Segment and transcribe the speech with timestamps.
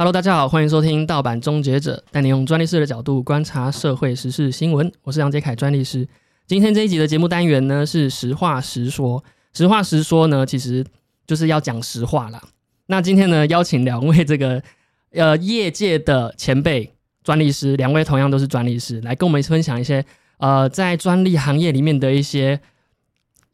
[0.00, 4.92] Hello，大家好，欢迎收听盗版终结者，带你用专利师的角度观察社会时事新闻。
[5.02, 6.06] 我是杨杰凯专利师。
[6.46, 9.24] 今天这一集的节目单元呢是实话实说。
[9.52, 10.86] 实话实说呢，其实
[11.26, 12.40] 就是要讲实话啦。
[12.86, 14.62] 那今天呢，邀请两位这个
[15.10, 20.04] 呃业界的前辈专利师，两位同样都是专利师，来跟我们分享一些
[20.36, 22.60] 呃在专利行业里面的一些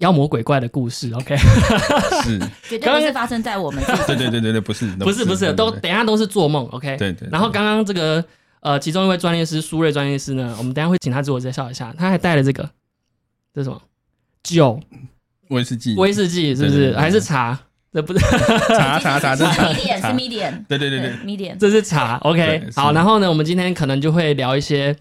[0.04, 1.10] 妖魔鬼怪的故事。
[1.14, 1.34] OK，
[2.22, 3.82] 是， 绝对不是发生在我们。
[4.06, 6.66] 对对对对对，不是，不是不是，都等一下都是做梦。
[6.68, 7.26] OK，对对。
[7.32, 8.22] 然后刚刚这个
[8.60, 11.94] 呃，其中一位专业师苏瑞专业师呢，我们等一下会请他自我介绍一下。
[11.98, 12.68] 他还带了这个，
[13.54, 13.80] 这是什么？
[14.42, 14.78] 酒，
[15.48, 16.74] 威士忌，威士忌是不是？
[16.76, 17.58] 对对对还是茶？
[17.90, 21.56] 这不是，茶茶茶，这是是茶 medium，是 medium 对对对对，medium。
[21.58, 22.16] 这是茶。
[22.18, 22.92] OK，好。
[22.92, 24.94] 然后呢，我们今天可能就会聊一些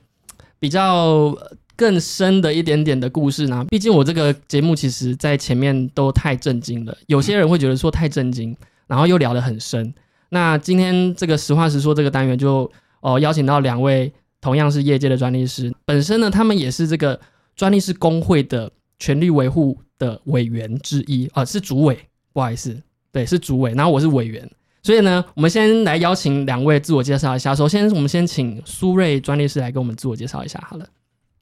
[0.60, 3.66] 比较呃更深的一点点的故事呢。
[3.70, 8.56] 毕竟我这个节目其实在前面都太震惊了，有些人会觉得说太震惊，
[8.88, 9.94] 然后又聊得很深。
[10.30, 14.11] 那今天这个实话实说这个单元就哦邀请到两位
[14.42, 17.20] 同样是业界的专利师，本身呢他们也是这个
[17.56, 21.98] 专利师工会的权利维护的委员之一啊、是主委，
[22.33, 24.50] 不好意思，对，是主委，然后我是委员。
[24.81, 27.55] 所以呢，我们先来邀请两位自我介绍一下。
[27.55, 30.86] 首先，我们先请苏瑞专利师来跟我们自我介绍一下好了。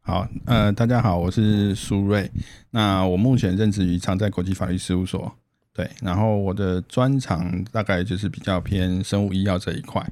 [0.03, 2.30] 好，呃，大家好，我是苏瑞。
[2.71, 5.31] 那我目前任职于常在国际法律事务所，
[5.73, 10.03] 对，然后我的专长大概就是比较偏生物医药这一块。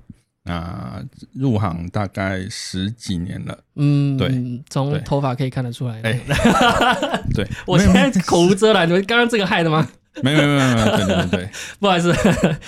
[0.44, 6.00] 那入行大概十几年了，嗯，对，从头发可以看得出来。
[6.04, 6.20] 哎
[7.34, 9.88] 对，我现在口无遮拦，你们刚刚这个害的吗？
[10.24, 12.14] 没有没有没有没有，对对对对， 不好意思，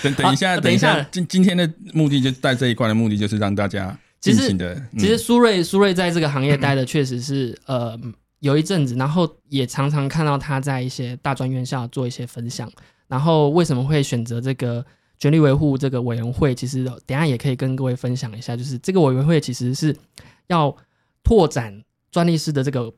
[0.01, 4.55] 等等一下，等一下，今今天的目的就带这一块的目的就是让大家其实
[4.99, 7.99] 其实苏瑞苏瑞在这个行业待的确实是 呃
[8.39, 12.71] 有一阵子，然后也常常看到他在一些大专院校做一些分享。
[13.07, 14.85] 然后为什么会选择这个
[15.17, 16.53] 权利维护这个委员会？
[16.53, 19.95] 其实等下也可以跟各位分享一下，就是这个委员会其实是
[20.47, 20.75] 要
[21.23, 22.93] 拓展专利师的这个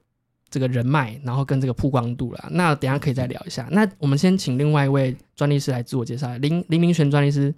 [0.50, 2.50] 这个人脉，然后跟这个曝光度了。
[2.52, 3.68] 那等下可以再聊一下。
[3.72, 7.54] 那我们先请另外一位专利师来自我介绍，林林明璇专利师。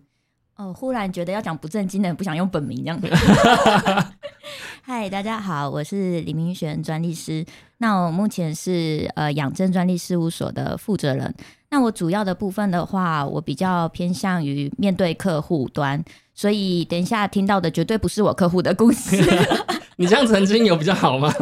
[0.58, 3.00] 哦，忽然觉得要讲不正经的，不想用本名这样。
[4.82, 7.46] 嗨，大家好，我是李明璇专利师。
[7.80, 11.34] 那我目前是呃养正专利事务所的负责人。
[11.72, 16.02] 那我主要的部分的话，我比较偏向于面对客户端，
[16.34, 19.18] 所以等一下听到的绝对不是我客户的故事。
[19.98, 21.34] 你这样曾经有比较好吗？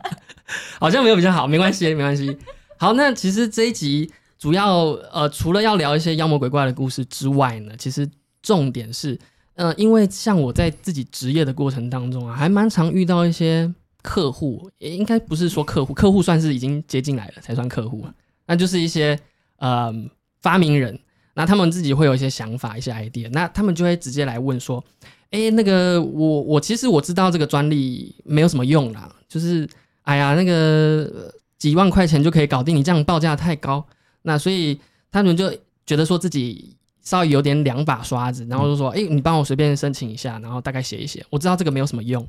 [0.80, 2.38] 好像没有比较好，没关系，没关系。
[2.78, 8.08] 好，那其实这一集主要呃，除了要聊一些妖魔鬼怪的故事之外呢，其实
[8.42, 9.18] 重点是，
[9.54, 13.72] 呃，因为像我在自己职业的过程当中啊，还蛮常遇到一些
[14.02, 18.06] 客户，应该不是说客户，客户算是已经接进来了才算客户，
[18.46, 19.18] 那就是一些
[19.56, 19.92] 呃
[20.40, 20.98] 发明人，
[21.34, 24.82] 那他们自己会有一些想法、一些 idea，那他们就会直接来问说，
[25.30, 29.68] 哎，那个我我其实我知道这个专利没有什么用啦，就是
[30.02, 33.84] 哎呀那个几万块钱就可以搞定，你这样报价太高，
[34.22, 34.78] 那所以
[35.10, 35.52] 他们就
[35.84, 36.76] 觉得说自己
[37.08, 42.22] 稍微有点两把刷子，然后就说，哎，你帮我随便申请一下，然后大概写一写，我知道这个没有什么用，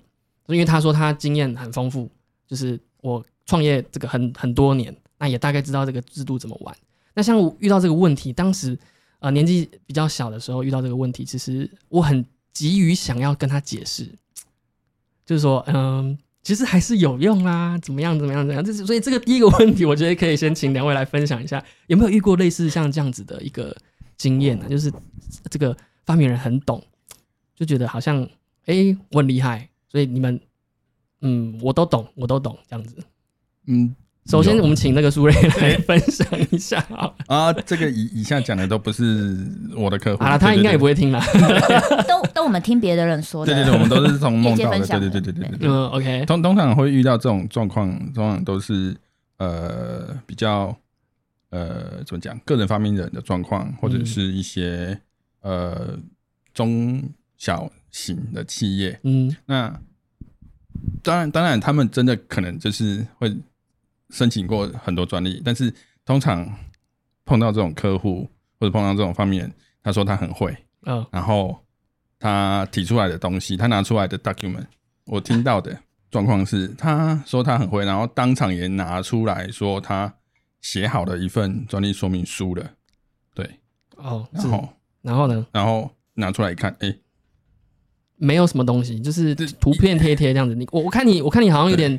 [0.48, 2.10] 因为他说他经验很丰富，
[2.48, 6.74] 就是我创业这个很很多年，那也大概知道这个制度怎么玩。
[7.14, 8.80] 那像我遇到这个问题，当时
[9.20, 14.10] 呃年纪比较小的时候遇到这个问题，其实我很急于想要跟他解释，
[15.26, 18.64] 就是说，嗯，其实还是有用啦，怎么样，怎么样，怎样。
[18.64, 23.76] 这是所以这个第一个问题，我觉得可以先请两位来分享一下，有没有遇过类似像这样子的一个
[24.20, 24.70] 经验的？
[24.70, 24.94] 就是
[25.50, 25.76] 这个
[26.06, 26.84] 发明人很懂，
[27.56, 28.22] 就觉得好像，
[28.68, 30.40] 哎、我很厉害，所以你们，
[31.22, 32.98] 嗯，我都懂，我都懂这样子。
[33.66, 33.96] 嗯
[34.30, 36.86] 首先，我们请那个苏瑞来 分享一下。
[37.26, 39.36] 啊，这个以以下讲的都不是
[39.76, 40.92] 我的客户，好了，他应该也不会。
[40.92, 41.20] 会听啦。
[42.08, 43.52] 都都我们听别的人说的。
[43.52, 45.58] 对对对，我们都是从梦到的，对对对对对。
[45.62, 48.96] 嗯，OK，通通常会遇到这种状况，通常都是
[49.38, 50.78] 呃比较
[51.50, 55.00] 呃怎么讲，个人发明人的状况，或者是一些
[55.42, 55.98] 呃
[56.54, 57.04] 中
[57.38, 59.00] 小型的企业。
[59.04, 59.36] 嗯。
[59.46, 59.80] 那
[61.04, 63.36] 当然，当然，他们真的可能就是会
[64.10, 65.74] 申请过很多专利，但是
[66.06, 66.48] 通常
[67.26, 68.30] 碰到这种客户
[68.60, 69.52] 或者碰到这种方面，
[69.84, 70.56] 他说他很会，
[70.86, 71.58] 嗯然后
[72.18, 74.66] 他提出来的东西，他拿出来的 document，
[75.06, 75.78] 我听到的
[76.10, 80.14] 状况是，他说他很会，然后当场也拿出来说他
[80.62, 82.72] 写好的一份专利说明书了，
[83.34, 83.50] 对，
[83.98, 84.44] 哦，然。
[84.50, 84.70] 后
[85.02, 86.94] 然后呢，然后拿出来一看，哎、
[88.18, 90.54] 没有什么东西，就是对图片贴贴这样子。
[90.54, 91.98] 你我我看你，我看你好像有点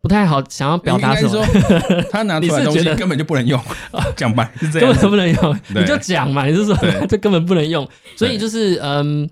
[0.00, 1.44] 不太好，想要表达什么，说
[2.10, 3.60] 他拿出来的东西根本就不能用，
[4.16, 9.28] 讲白是这根样根，本不能用，你就讲嘛，你是说对 这根本不能用，所以就是嗯，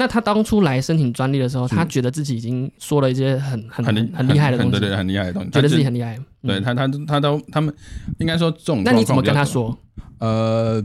[0.00, 6.16] 那他当初来申请专利的时候，他觉得自己已经说了一些很很很很很厉害的东西，很对对，很厉害的东西，觉得自己很厉害。
[6.40, 7.74] 对他他他都他们
[8.18, 9.44] 应该说这种，那你怎么跟他？
[9.44, 9.76] 说？
[10.20, 10.80] 呃，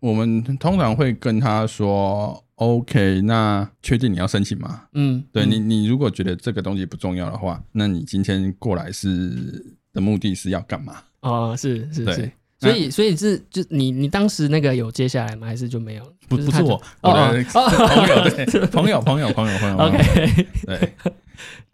[0.00, 4.84] 我们通常会跟他说，OK，那确定你要申请吗？
[4.94, 9.62] 嗯，嗯对你，你如果觉得这个东西不重要的话，那你今天过来是
[9.92, 10.94] 的目的是要干嘛？
[11.20, 12.32] 哦，是是对是，
[12.68, 15.46] 所以所以是就你你当时那个有接下来吗？
[15.46, 16.14] 还是就没有？
[16.28, 19.76] 不不是我， 朋友对朋友朋友朋友朋友。
[19.76, 20.94] ，OK，对，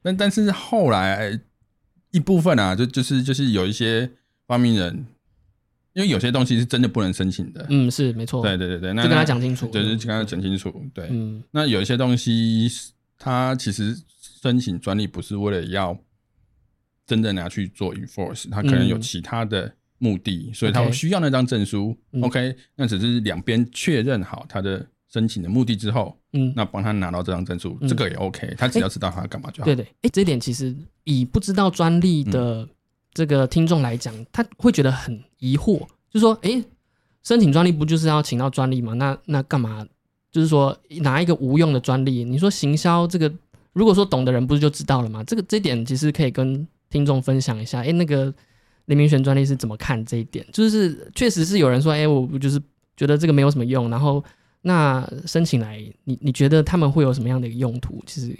[0.03, 1.39] 但但是后来
[2.11, 4.11] 一部分啊，就就是就是有一些
[4.47, 5.07] 发明人，
[5.93, 7.65] 因为有些东西是真的不能申请的。
[7.71, 10.85] 嗯，是没错，对对对对，那就跟他讲清楚，对，就是跟他讲清楚。
[10.93, 12.69] 对，嗯那有一些东西，
[13.17, 13.97] 他其实
[14.43, 15.97] 申请专利不是为了要
[17.07, 21.97] 真的拿去做 enforce，他可能有嗯其他的目的，所以它 OK 需要那张证书。
[22.11, 29.65] 嗯 OK，那只是两边确认好他的申请的目的之后，嗯，那帮他拿到这张证书，嗯这个也 OK，他只要知道他要干嘛就好。
[29.65, 30.75] 对对，哎，这一点其实
[31.05, 32.69] 以不知道专利嗯的
[33.15, 36.63] 这个听众来讲，他会觉得很疑惑，就说，哎，
[37.23, 38.95] 申请专利不就是要请到专利吗？
[38.95, 39.87] 那那干嘛？
[40.33, 43.31] 就是说拿一个无用的专利，你说行销这个，
[43.73, 45.25] 如果说懂的人不是就知道了吗？
[45.25, 47.81] 这个这一点其实可以跟听众分享一下。
[47.83, 48.33] 哎，那个
[48.91, 50.45] 林明玄专利是怎么看这一点？
[50.53, 52.61] 就是确实是有人说，哎，我我就是
[52.97, 54.23] 觉得这个没有什么用，然后
[54.63, 58.03] 那申请来，你你觉得他们会有什么样的一个用途？
[58.05, 58.37] 其实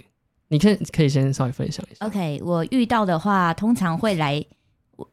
[0.49, 2.05] 你可以可以先稍微分享一下。
[2.05, 4.43] OK，我遇到的话，通常会来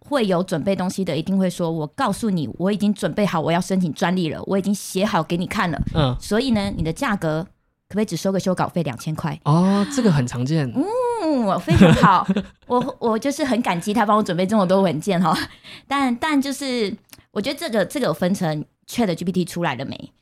[0.00, 5.80] 会有准备东西的，一定会说：“我告诉你，我已经准备好，我要申请专利了，我已经写好给你看了。
[5.94, 7.44] 嗯，所以呢，你的价格
[7.88, 9.40] 可不可以只收个修稿费两千块？
[9.44, 10.68] 哦，这个很常见。
[10.74, 10.84] 嗯，
[11.26, 12.26] 我非常好，
[12.66, 15.36] 我我就是很感激他帮我准备这么多文件哈。
[15.86, 16.94] 但但就是
[17.30, 20.12] 我觉得这个这个有分成 Chat GPT 出来了没？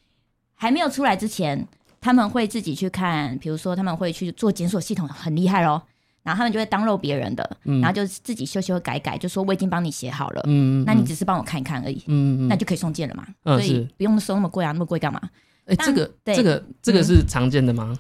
[0.54, 1.66] 还没有出来之前，
[2.00, 5.82] 他们会自己去看，比如说他们会去做检索系统，很厉害咯。
[6.22, 13.25] 然后他们就会 download 别人的，嗯然后就自己修修改改，就说我已经帮你写好了，嗯，那你只是帮我看一看而已，嗯嗯，那就可以送件了嘛。
[13.44, 15.20] 嗯所以不用收那么贵啊，那么贵干嘛？
[15.66, 17.96] 哎，但这个对这个这个是常见的吗？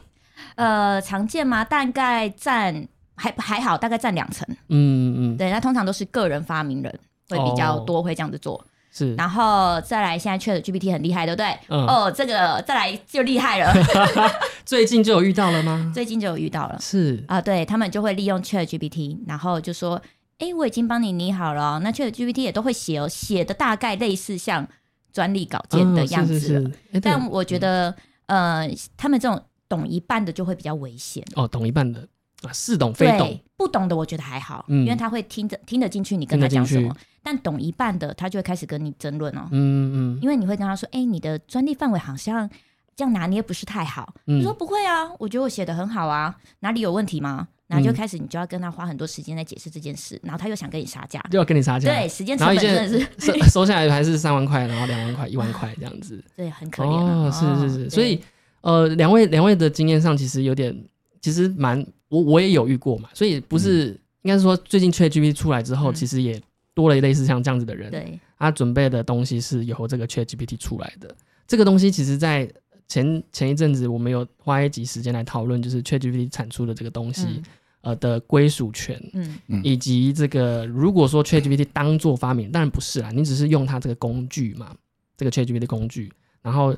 [0.56, 1.64] 呃，常见吗？
[1.64, 4.46] 大概占还还好，大概占两成。
[4.68, 6.98] 嗯嗯，对，那通常都是个人发明人
[7.28, 8.64] 会比较多，会这样子做。
[8.92, 9.14] 是。
[9.14, 11.46] 然后再来，现在 Chat GPT 很厉害，对不对？
[11.68, 13.72] 嗯哦，这个再来就厉害了
[14.64, 15.90] 最近就有遇到了吗？
[15.94, 17.40] 最近就有遇到了是啊。
[17.40, 20.00] 对他们就会利用 Chat GPT，然后就说
[20.38, 24.66] ：“哎，我已经帮你拟好了哦。”那 Chat GPT 也都会写哦，写的大概类似像
[25.12, 26.40] 专利稿件的嗯样子了。
[26.40, 26.66] 是是是。
[26.92, 27.94] 哎对但我觉得，
[28.26, 28.66] 呃，
[28.96, 31.24] 他们这种懂一半的就会比较危险。
[31.34, 32.06] 哦，懂一半的
[32.42, 36.94] 啊，似懂非懂，，不懂的我觉得还好，嗯因为他会听着听得进去你跟他讲什么。
[37.22, 42.48] 但懂一半的，他就会开始跟你争论哦，嗯嗯因为你会跟他说：“哎、你的专利范围好像
[42.94, 44.14] 这样拿捏不是太好。
[44.26, 56.22] 嗯你说：“不会啊，我觉得我写的很好啊，哪里有问题吗？”然后就嗯开始你就要跟他花很多时间来解释这件事，然后他又想跟你杀价，又要跟你杀价，对，，时间成本真的是收收下来还是三万块，然后两万块、一万块这样子。
[56.36, 57.12] 对很可怜、啊。
[57.12, 58.22] 哦，是是是，对所以
[58.66, 60.76] 呃，两位两位的经验上其实有点，
[61.20, 63.90] 其实蛮我我也有遇过嘛，所以不是、
[64.22, 65.94] 应该是说最近 ChatGPT 出来之后，嗯。
[65.94, 66.42] 其实也
[66.74, 68.18] 多了类似像这样子的人，对。
[68.36, 71.14] 他准备的东西是由这个 ChatGPT 出来的。
[71.46, 72.50] 这个东西其实，在
[72.88, 77.42] 前前一阵子我们有花一集时间来讨论，就是 ChatGPT 产出的这个东西、嗯。
[77.82, 79.00] 呃的归属权，
[79.46, 79.60] 嗯。
[79.62, 84.74] 以及这个如果说 ChatGPT 当做发明，当然不是啦，你只是用它这个工具嘛，
[85.16, 86.12] 这个 ChatGPT 工具，
[86.42, 86.76] 然后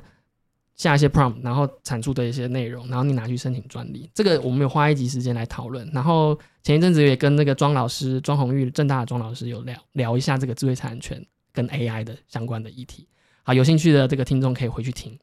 [0.79, 5.85] 下一些 prompt，然后产出的一些内容，然后你拿去申请专利，这个我们有花一集时间来讨论。
[5.93, 11.21] 然后前一阵子也跟那个庄老师庄红玉正大的庄老师有聊聊一下这个智慧财产权
[11.51, 13.05] 跟 AI 的相关的议题。
[13.43, 15.19] 好，有兴趣的这个听众可以回去听。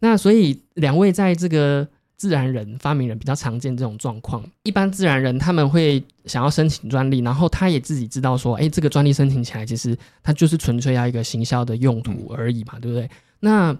[0.00, 1.86] 那所以两位在这个
[2.16, 4.44] 自然人、发明人比较常见这种状况。
[4.64, 13.08] 一般自然人他们会想要申请专利，然后他也自己知道说，哎，这个专利申请起来，其实它就是纯粹要一个行销的用途而已嘛，对不对？
[13.38, 13.76] 那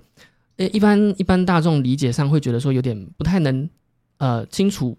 [0.56, 3.68] 呃，一般一般大众理解上会觉得说有点不太能
[4.18, 4.96] 呃清楚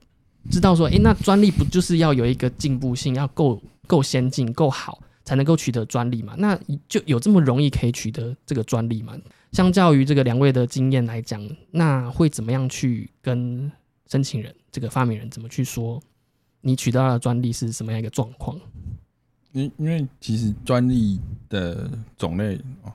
[0.49, 6.35] 知道说，哎，那专利不就是要有一个进步性，要够够先进、够好，才能够取得专利嘛？
[6.37, 9.17] 那就有这么容易可以取得这个专利吗？
[9.51, 13.71] 相较于这个两位的经验来讲，那会怎么样去跟
[14.09, 16.01] 申请人、这个发明人怎么去说
[16.61, 18.59] 你取得到的专利是什么样一个状况？
[19.53, 22.93] 因因为其实专利的种类哦，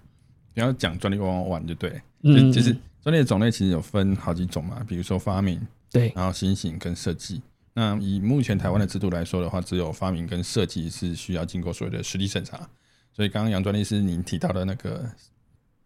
[0.55, 5.61] 你要讲专利 one on one 就对，嗯，就就是专利的种类其实有分好几种嘛，比如说发明，
[5.91, 7.41] 对，然后新型跟设计。
[7.75, 12.69] 那以目前台湾的制度来说的话，只有发明跟设计是需要经过所谓的实力审查。
[13.15, 15.11] 所以刚刚杨专利师您提到的那个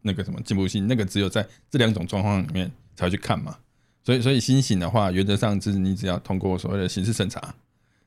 [0.02, 3.57] 那个什么进步性，那个只有在这两种状况里面才会去看嘛。
[4.05, 7.55] 所以所以新型的话，原则上就是你只要通过所谓的刑事审查，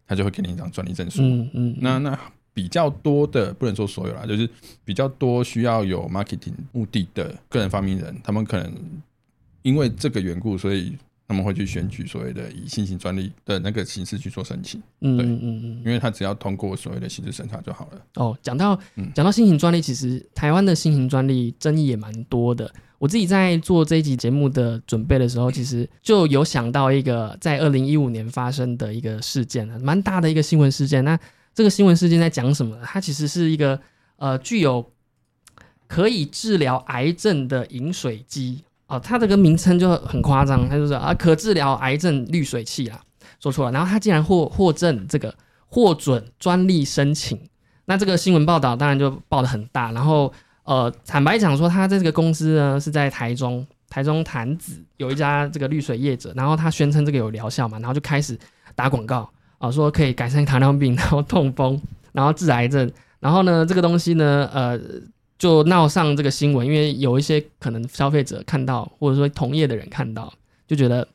[0.05, 1.21] 他就会给你一张专利证书。
[1.21, 2.19] 嗯嗯，那那
[2.53, 4.50] 比较多的，不能说所有啦，就是
[4.84, 8.74] 比较多需要有 marketing 目的的个人发明人，他们可能
[9.62, 15.77] 因为这个缘故，所以他们会去选举所谓的以新型专利的那个形式去做申请，嗯嗯嗯嗯。
[15.86, 18.01] 因为他只要通过所谓的形式审查就好了。
[18.15, 22.72] 哦，讲到嗯讲到新型专利，其实台湾的新型专利争议也蛮多的。
[22.98, 31.06] 我自己在做这一集节目的准备的时候，其实就有想到一个在二零一五年发生的一个事件啊，蛮大的一个新闻事件。
[31.06, 31.18] 那
[31.59, 32.79] 这个新闻事件在讲什么？
[32.85, 33.77] 它其实是一个
[34.15, 34.93] 呃具有
[35.87, 43.01] 可以治疗癌症的饮水机哦，它这个名称就很夸张，它就是啊可治疗癌症滤水器啦，
[43.41, 43.73] 说错了。
[43.73, 45.35] 然后它竟然获获证这个
[45.67, 47.37] 获准专利申请，
[47.83, 50.31] 那这个新闻报道当然就报的很大，然后
[50.63, 58.39] 呃，坦白讲说，他这个公司呢是在台中，台中潭子有一家这个滤水业者，然后他宣称这个有疗效嘛，然后就开始
[58.75, 61.79] 打广告啊、说可以改善糖尿病，然后痛风，
[62.11, 64.79] 然后治癌症，然后呢，这个东西呢，呃，
[65.37, 70.33] 就闹上这个新闻，因为有一些可能消费者看到，或者说同业的人看到，
[70.67, 71.07] 就觉得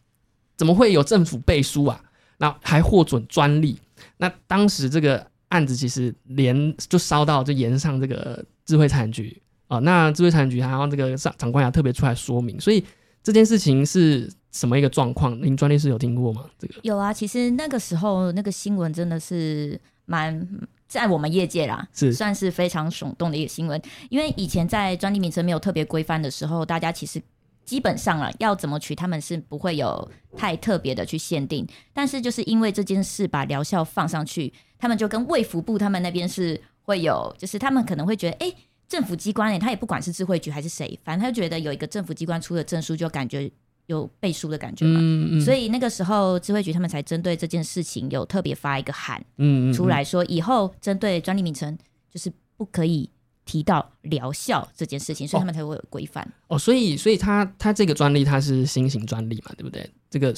[0.56, 2.00] 怎么会有政府背书啊？
[2.38, 3.78] 那还获准专利，
[4.18, 9.40] 那当时这个案子其实连就烧到就延上这个智慧产局。
[9.66, 12.84] 啊、那智慧产局还要这个长长官也特别出来说明，所以
[13.24, 15.36] 这件事情是什么一个状况？
[15.42, 16.46] 您专利是有听过吗？
[16.58, 20.48] 这个有啊，其实那个时候那个新闻真的是蛮
[20.86, 23.80] 在我们业界啦，是算是非常耸动的一个新闻。
[24.10, 27.20] 因为以前在专利名称没有特别规范的时候，大家其实
[27.64, 31.66] 基本上啊要怎么取，他们是不会有太特别的去限定。
[31.92, 38.54] 但是就是因为这件事把疗效放上去，他们就跟卫福部他们那边是会有，就是他们可能会觉得，哎、
[38.86, 43.50] 政府机关呢，他也不管是智慧局还是谁，反正他就觉得有一个政府机关出的证书，就感觉
[43.86, 44.98] 有背书的感觉嘛。
[45.00, 51.76] 嗯嗯，所以那个时候，智慧局他们才针对这件事情有特别发一个函嗯出来说，以后针对专利名称
[52.10, 53.08] 就是不可以
[53.44, 56.26] 提到疗效这件事情，所以他们才会有规范。
[56.48, 59.88] 哦，所以所以它它这个专利它是新型专利嘛，对不对？
[60.08, 60.32] 这个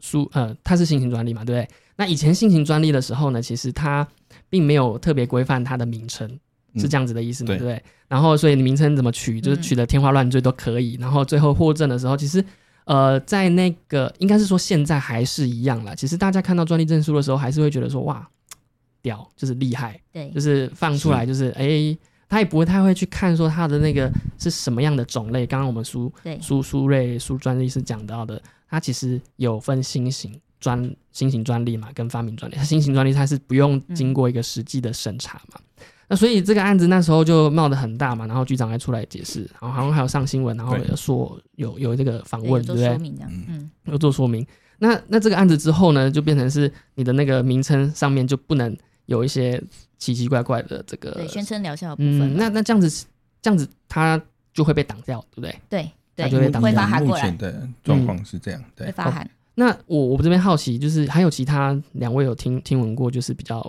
[0.00, 1.68] 书呃它是新型专利嘛，对不对？
[1.96, 4.06] 那以前新型专利的时候呢，其实它
[4.48, 6.28] 并没有特别规范它的名称，
[6.76, 7.82] 是嗯这样子的意思嘛，对对不对？
[8.08, 10.96] 然后所以你名称怎么取，就是嗯取的天花乱坠都可以。
[10.98, 12.42] 然后最后获证的时候，其实
[12.88, 15.94] 呃在那个应该是说现在还是一样啦。
[15.94, 18.26] 其实大家看到专利证书的时候，还是会觉得说哇
[19.02, 20.00] 屌，就是厉害。
[20.10, 21.96] 对就，是放出来，就是哎、
[22.28, 25.46] 他也不会太会去看说它的那个是什么样的种类。
[25.46, 32.56] 刚刚我们苏对，苏苏瑞苏专利是讲到的，它其实有分新型专新型专利嘛，跟发明专利。
[32.56, 35.60] 它新型专利它是不用经过一个实际的审查嘛。
[36.08, 42.84] 那所以这个案子那时候就闹得很大嘛，然后局长还出来解释，然后好像还有上新闻，然后说有有这个访问，对不对？
[42.84, 44.46] 有做说明这样，嗯，有做说明。
[44.78, 48.74] 那那这个案子之后呢，就变成是你的那个名称上面就不能
[49.06, 49.62] 有一些
[49.98, 53.06] 奇奇怪怪的这个对，宣称疗效的部分嗯，那那这样子，
[53.42, 54.20] 这样子它
[54.54, 55.60] 就会被挡掉，对不对？
[55.68, 59.28] 对他就会对，会挡掉目前，的状况是这样，会对，发函。
[59.54, 63.60] 那我我这边好奇，就是还有其他两位有听听闻过，就是比较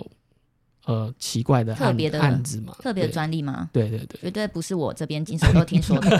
[0.90, 2.74] 呃奇怪的特别的案子嘛？
[2.82, 3.68] 特别的专利吗？
[3.72, 6.18] 对对对，绝对不是我这边经手都听说的，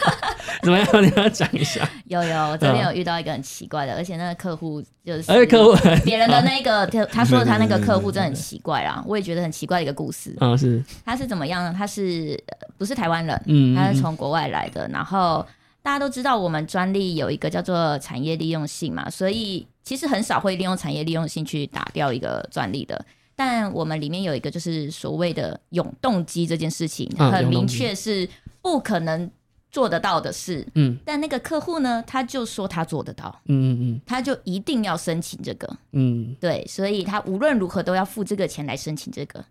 [0.62, 0.86] 怎么样？
[1.02, 1.88] 你要讲一下。
[2.06, 10.36] 有有， 我这边有遇到一个很奇怪的，而且那个客户就是，而且客户，别人的那个，他他说的他那个客户真的很奇怪啦，我也觉得很奇怪的一个故事。
[10.40, 11.74] 嗯，是，他是怎么样呢？
[11.76, 14.86] 他是呃不是台湾人，嗯，他是嗯从国外来的。
[14.88, 15.46] 然后
[15.82, 23.02] 大家都知道，我们专利有一个叫做产业利用性嘛，所以其实很少会利用产业利用性去打掉一个专利的。
[23.42, 28.28] 但我们里面有一个就是所谓的永动机这件事情，很明确是
[28.60, 29.30] 不可能
[29.70, 30.66] 做得到的事。
[30.74, 35.74] 嗯但那个客户呢，他就说他做得到，嗯嗯他就一定要申请这个。
[35.92, 39.42] 嗯，对，所以他无论如何都要付这个钱来申请这个。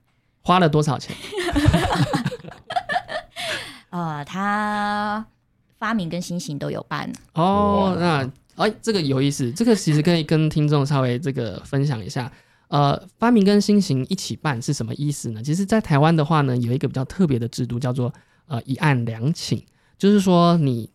[0.44, 1.16] 花了多少钱？
[3.90, 5.26] 啊、 他
[5.80, 7.12] 发明跟新型都有办。
[7.34, 8.32] 哦，那
[8.64, 12.32] 哎，这个有意思，这个其实可以跟听众稍微这个分享一下。
[12.70, 15.44] 呃，发明跟新型一起办是什么意思呢？
[15.44, 18.14] 其实，在台湾的话呢，有一个比较特别的制度，叫做
[18.48, 19.64] 呃一案两请，
[19.98, 20.90] 就是说你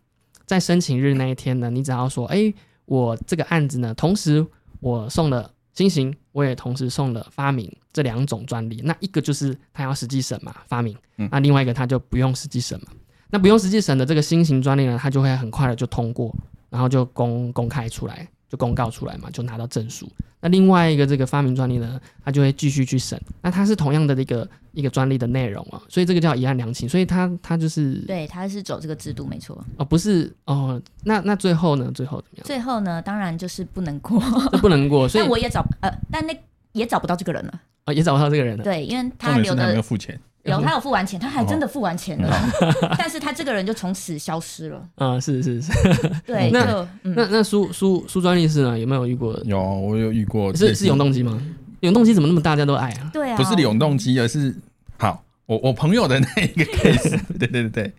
[0.45, 2.53] 在申请日那一天呢，你只要说，哎，
[2.85, 4.45] 我这个案子呢，同时
[4.79, 11.27] 我送了新型，我也同时送了发明这两种专利，那一个就是他要实际审嘛，发明，嗯。
[11.31, 12.87] 那另外一个他就不用实际审嘛。
[13.31, 16.33] 那不用实际审的这个新型专利呢，它就会很快的就通过，
[16.69, 18.25] 然后就公公开出来，
[18.55, 20.09] 就公告出来嘛，就拿到证书。
[20.39, 23.19] 那另外一个这个发明专利呢，它就会继续去审。
[23.41, 29.61] 那它是同样的一个一个专利的内容啊，所以这个叫一案两请，所以他他就是对，他是走这个制度没错。
[29.77, 31.91] 哦，不是哦，那那最后呢？
[31.93, 32.45] 最后怎么样？
[32.45, 34.21] 最后呢，当然就是不能过，
[34.51, 36.37] 这不能过， 所以我也找呃，但那
[36.73, 37.61] 也找不到这个人了。
[37.85, 38.63] 啊也找不到这个人了。
[38.63, 42.49] 对，因为他留重点是他没有的付钱，有他有付完钱，他还真的付完钱了，
[42.97, 44.81] 但是他这个人就从此消失了。
[44.95, 45.71] 啊、是是是。
[46.25, 48.77] 对，那那那苏苏苏专利师呢？
[48.77, 49.39] 有没有遇过？
[49.43, 51.41] 有我有遇过，是是永动机吗？
[51.81, 53.09] 永动机怎么那么大家都爱啊？
[53.11, 54.55] 对啊，不是永动机，而是
[54.97, 57.93] 好，我我朋友的那一个 case，对对对对，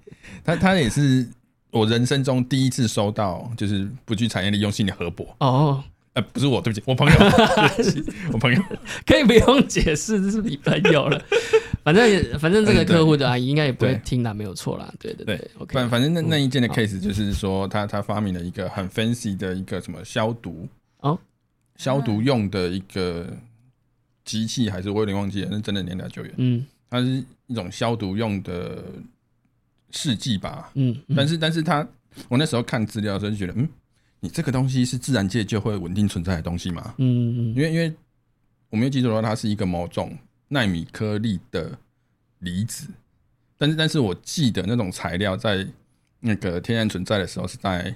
[0.45, 1.27] 他他也是
[1.71, 5.83] 我人生中第一次收到，就是不具产业利用性的核博，哦，
[6.17, 7.17] 呃，不是我，对不起，我朋友，
[8.33, 8.63] 我朋友，
[9.07, 11.23] 可以不用解释，这是你朋友了。
[11.85, 14.91] 反正也反正这个客户的阿姨应该也不会听啦，没有错啦。
[14.99, 15.75] 对对对，OK。
[15.75, 20.67] 反反正那那一件的 case 就是说，他他发明了一个很 fancy 的一个什么消毒
[21.01, 21.19] 哦，
[21.77, 23.27] 消毒用的一个
[24.25, 28.83] 机器，还是我有点忘记了，那真的年代久远，嗯它是一种消毒用的
[29.91, 31.87] 试剂吧，嗯，嗯但是，但是他，
[32.29, 33.69] 我那时候看资料的时候就觉得，嗯，
[34.21, 36.95] 你这个东西是自然界就会稳定存在的东西吗？
[36.99, 37.55] 嗯嗯。
[37.55, 37.93] 因为，因为
[38.71, 40.17] 我没有记错的话，它是一个某种
[40.49, 41.79] 纳米颗粒的
[42.39, 42.89] 离子，
[43.59, 45.67] 但是，但是我记得那种材料在
[46.21, 47.95] 那个天然存在的时候是带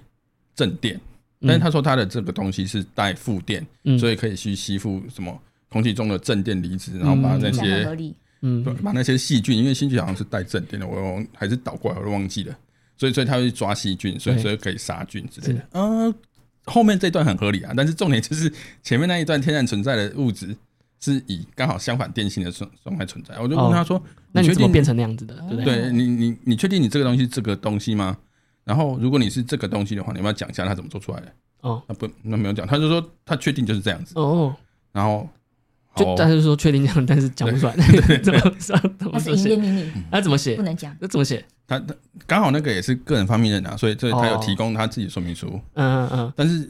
[0.55, 0.95] 正电，
[1.41, 3.99] 嗯，但是他说他的这个东西是带负电，嗯。
[3.99, 5.37] 所以可以去吸附什么
[5.69, 8.15] 空气中的正电离子，然后把那些。
[8.43, 8.62] 嗯。
[8.62, 12.59] 对，把那些细菌，因为细菌好像是带正电的，我忘还是倒过来，我都忘记了。
[13.00, 15.66] 所以，所以他会去抓细菌，所以所以可以杀菌之类的。
[15.73, 16.14] 呃，
[16.66, 18.52] 后面这段很合理啊，但是重点就是
[18.83, 20.54] 前面那一段天然存在的物质
[21.00, 23.35] 是以刚好相反电性的状状态存在。
[23.40, 24.02] 我就问他说：“哦
[24.33, 25.35] 那你怎么变成那样子的？
[25.49, 25.64] 对不对？
[25.64, 28.16] 对你你你确定你这个东西是这个东西吗？
[28.64, 31.33] 然后如果你是这个东西的话，你要不要讲一下他怎么做出来的？
[31.62, 34.12] 哦那不那没有讲，他就说他确定就是这样子。
[34.16, 34.54] 哦，
[34.92, 35.26] 然后
[35.97, 37.75] 就但是说确定这样，但是讲不出来，
[38.23, 38.80] 怎 么怎么
[39.12, 39.50] 它是怎么写？
[39.50, 40.62] 营业秘密，那怎么写不？
[40.62, 40.97] 能讲。
[41.00, 41.45] 那怎么写？
[41.67, 41.95] 他他
[42.26, 45.60] 刚好那个也是个人发明人啊，所以所以他有哦提供他自己的说明书。
[45.75, 46.69] 嗯嗯嗯，但是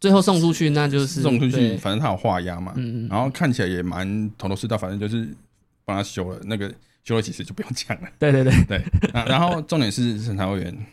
[0.00, 5.28] 最后送出去那就是送出去，反正他有画押嘛，嗯嗯然后看起来也蛮头头是道，反正就是
[5.84, 6.72] 帮他修了，那个
[7.04, 8.08] 修了几次就不用讲了。
[8.18, 10.86] 对对对，对，然然后重点是审查委员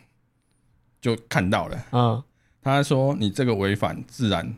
[1.00, 2.22] 就看到了， 嗯
[2.62, 4.54] 他说你这个违反自然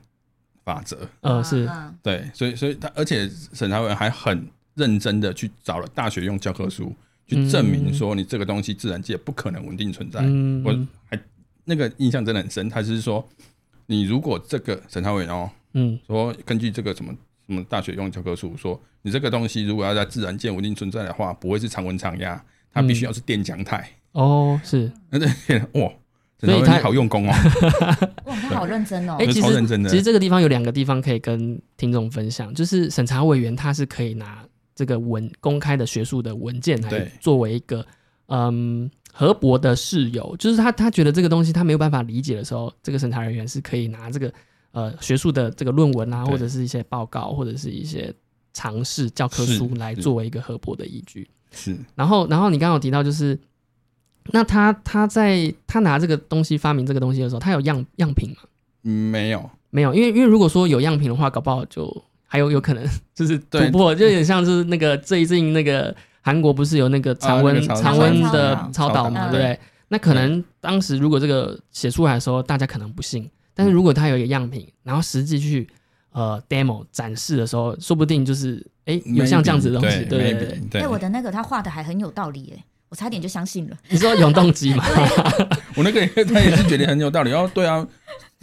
[0.65, 6.95] 法则，呃是嗯对，所以所以他而且审查委员还很认真的去找了大学用教科书
[7.27, 10.21] 去证明说你这个东西自然界不可能稳定存在。
[10.23, 11.19] 嗯我还
[11.65, 13.27] 那个印象真的很深，他就是说
[13.87, 15.51] 你如果这个审查委员哦。
[15.75, 17.11] 嗯说根据这个什么
[17.47, 23.91] 什么大学用教科书说，你这个东西如果要在自然界稳定存在的话，不会是常温常压，它必须要是电浆态。
[24.13, 25.27] 哦是， 那这
[25.81, 25.91] 哇，
[26.43, 27.33] 所以他好用功哦，
[28.27, 29.17] 哇，他好认真哦。
[29.19, 29.27] 哎、。
[29.27, 29.89] 就其超认真的。
[29.89, 37.87] 实其实这个地方有两个地方可以跟听众分享，就是审查委员他是可以拿这个文公开的学术的文件来作为一个
[38.27, 44.33] 嗯合博的室友，就是他他觉得这个东西他没有办法理解的时候，这个审查人员是可以拿这个
[44.73, 48.13] 呃学术的这个论文啊，或者是一些报告，或者是一些
[48.53, 51.29] 尝试教科书来作为一个合博的依据。
[51.53, 51.77] 是。
[51.95, 53.39] 然后，然后你刚刚有提到，就是
[54.31, 58.37] 那他他在他拿这个东西发明这个东西的时候，他有样样品吗？
[58.83, 69.59] 没有，没有，因为因为如果说有样品的话，搞不好就还有有可能 就是突破，就有点像是那个最近那个韩国不是有那个常温、啊那个常温的超导嘛，对不对？
[69.89, 75.69] 那可能当时如果这个写出来的时候，大家可能不信，但是如果他有一个样品，然后实际去
[76.13, 80.81] 呃 demo 展示的时候，说不定就是哎有像这样子的东西，Maybe，对对对。
[80.81, 83.77] 哎，我的那个他画的还很有道理耶，我差点就相信了。
[83.89, 84.85] 你说永动机吗？
[85.77, 87.31] 我那个也他也是觉得很有道理。
[87.31, 87.89] 然后对啊，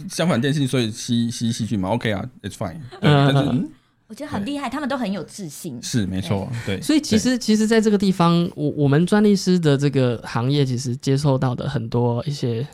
[0.09, 3.11] 相反电信，所以吸吸细菌嘛，OK 啊，It's fine 对。
[3.11, 3.69] 嗯但是嗯，
[4.07, 5.79] 我觉得很厉害，他们都很有自信。
[5.83, 6.81] 是没错，对。
[6.81, 12.67] 所以其实其实在这个地方，我我们专利师的这个行业，其实接受到的很多一些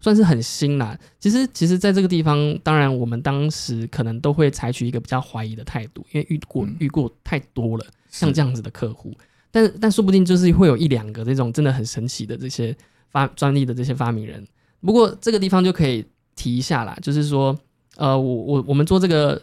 [0.00, 0.98] 算是很新啦。
[1.20, 9.14] 其实其实在这个地方，当然我们当时可能都会采取一个比较怀疑的态度，因为遇过嗯遇过太多了，像是这样子的客户。
[9.52, 12.74] 但但说不定就是会有一两个这种真的很神奇的这些
[13.10, 14.44] 发专利的这些发明人。
[14.80, 17.56] 不过这个地方就可以提一下啦，就是说，
[17.96, 19.40] 呃，我我我们做这个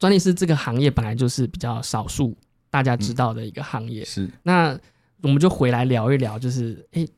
[0.00, 2.36] 专利师这个行业本来就是比较少数
[2.70, 4.04] 大家知道的一个行业。
[4.04, 4.76] 是那
[5.22, 7.08] 我们就回来聊一聊，就是诶，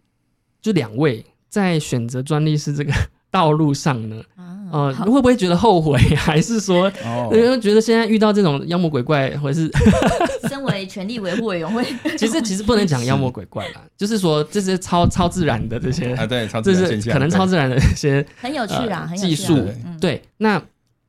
[0.61, 2.93] 就两位在选择专利师这个
[3.35, 5.05] 道路上呢，啊呃，好。
[5.07, 7.29] 会不会觉得后悔，还是说，哦。
[7.33, 9.69] 因为觉得现在遇到这种妖魔鬼怪，或者是
[10.49, 11.85] 身为权力维护委员会，
[12.17, 19.57] 其实其实不能讲妖魔鬼怪啦，就是说这些超超自然的这些，啊，对，超自这是然现象，可能超自然的一些很有趣啦，呃很有技术。
[19.85, 20.63] 嗯，对，那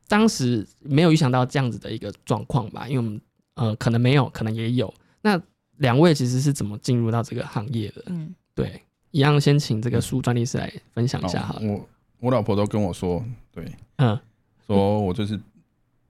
[0.08, 3.22] 当时没有预想到这样子的一个状况吧，因为我们
[3.54, 4.92] 呃可能没有，可能也有。
[5.22, 5.40] 那
[5.78, 8.02] 两位其实是怎么进入到这个行业的？
[8.08, 11.62] 嗯，对，一样先请这个书专利师来分享一下好了。
[11.68, 11.88] 我
[12.20, 13.66] 我老婆都跟我说，对，
[13.98, 14.18] 嗯，
[14.66, 15.40] 说我就是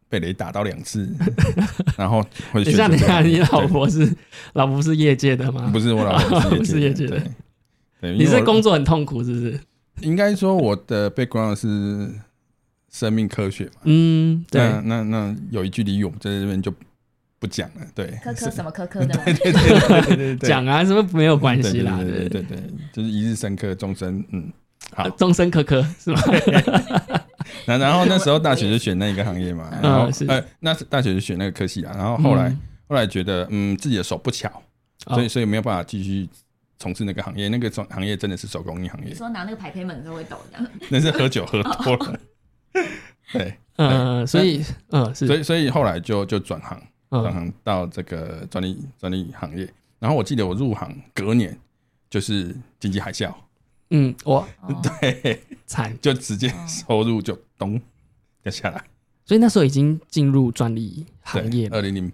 [0.07, 1.09] 被雷打到两次，
[1.97, 4.15] 然后回去等一下，等一下，你老婆是
[4.53, 5.69] 老婆是业界的吗？
[5.73, 7.21] 不是我老婆不是业界的。
[8.01, 9.59] 你是工作很痛苦是不是？
[10.01, 12.11] 应该说我的 background 是
[12.91, 16.71] 生命科学嘛，嗯，对，那那那有一句俚语我们在这边就
[17.39, 21.97] 不讲了，对，科科什么科科的嘛， 对对对对对对，讲啊，是不是没有关系啦？
[21.97, 24.51] 对对对对对对，就是一日三科，终身嗯。
[24.93, 26.19] 好，终身科科 是吗？
[27.65, 30.25] 然然后那时候大学就选那一个行业嘛，嗯然后是。
[30.27, 32.59] 呃，那是大学就选那个科系啊，然后后来嗯。
[32.87, 34.47] 后来觉得嗯自己的手不巧，
[35.07, 35.15] 哦。
[35.15, 36.27] 所以所以没有办法继续
[36.77, 42.19] 从事那个行业，那个行行业真的是手工艺行你业，说拿那个排胚门都会抖这样， 那是喝酒喝多了，
[43.33, 45.25] 对，嗯，所以嗯是。
[45.27, 49.67] 所以所以后来就就转行转嗯行到这个专利专利行业，
[49.99, 51.57] 然后我记得我入行隔年
[52.09, 53.33] 就是经济海啸，
[53.91, 57.79] 嗯，我哦对，惨，就直接收入就咚
[58.43, 58.83] 掉下来。
[59.25, 61.77] 所以那时候已经进入专利行业了。
[61.77, 62.11] 二零零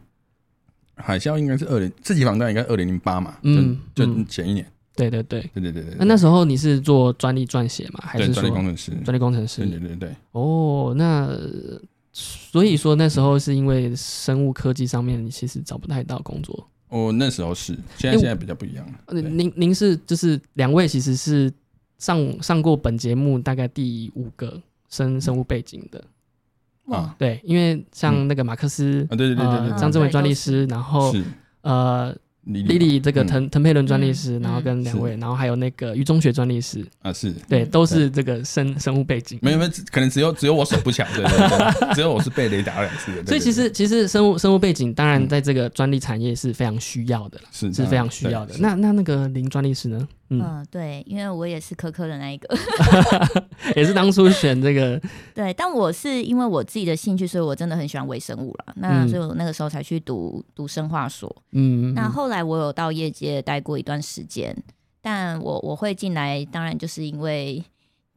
[0.96, 8.00] 海啸应该是二零自己房贷应该二零零八嘛，嗯就前一年，对对对，对对对对，那那时候你是做专利撰写嘛？
[8.04, 9.66] 还是说专利工程师，专利工程师？
[9.66, 11.82] 对对对，哦，那呃
[12.14, 16.68] 所以说那时候是因为生物科技上面你其实找不太到工作。
[16.90, 21.52] 哦那时候是，现在现在比较不一样了，您您是就是两位其实是
[22.02, 24.60] 上上过本节目大概第五个
[24.90, 26.04] 生生物背景的，
[26.86, 29.80] 哇，对，因为像那个马克思啊，对对对对呃对。
[29.80, 31.14] 张志伟专利师，然后
[31.62, 32.12] 呃
[32.44, 33.28] 莉莉莉这个嗯。
[33.28, 37.70] 滕滕佩伦专利师，嗯然后跟两位，然后还有那个于中学专利师，啊是，对，嗯。
[37.70, 39.38] 都是这个生生物背景。
[39.42, 41.38] 没有没有，可能只有只有我手不巧，对对
[41.82, 45.28] 对，只有我是被雷打了两次的，所以其实其实生物生物背景，当然嗯。
[45.28, 48.56] 在这个专利产业是非常需要的，是是非常需要的。
[48.58, 50.08] 那那那个林专利师呢？
[50.30, 52.58] 嗯，嗯，对，因为我也是科科的那一个，
[53.76, 55.00] 也是当初选这个，
[55.34, 58.74] 对，但我是因为我自己的兴趣，所以我真的很喜欢微生物了。
[58.76, 61.34] 那嗯所以我那个时候才去读读生化所。
[61.52, 64.56] 嗯，那后来我有到业界待过一段时间，
[65.02, 67.64] 但我我会进来，当然就是因为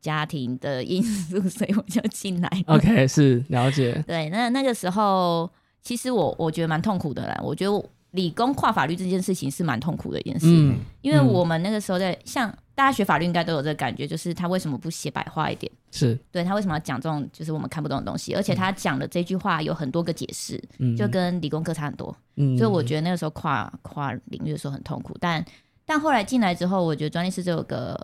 [0.01, 2.49] 家庭的因素， 所以我就进来。
[2.67, 5.51] OK 是了解，对，那那个时候
[5.83, 7.41] 其实我我觉得蛮痛苦的啦。
[7.43, 15.71] 我觉得我理工跨法律这件事情是蛮痛苦的一件事，嗯，因为嗯我们那个时候在像大家学法律应该都有这个感觉，就是他为什么不写白话一点？
[15.91, 18.33] 是，对他为什么要讲这种就是我们看不懂的东西？
[18.35, 22.17] 而且他讲的这句话有很多个解释，嗯，就跟理工科差很多。
[22.37, 25.45] 嗯，所以我觉得那个时候跨跨领域的时候很痛苦，但
[25.85, 27.99] 但后来进来之后，我觉得专利师这有个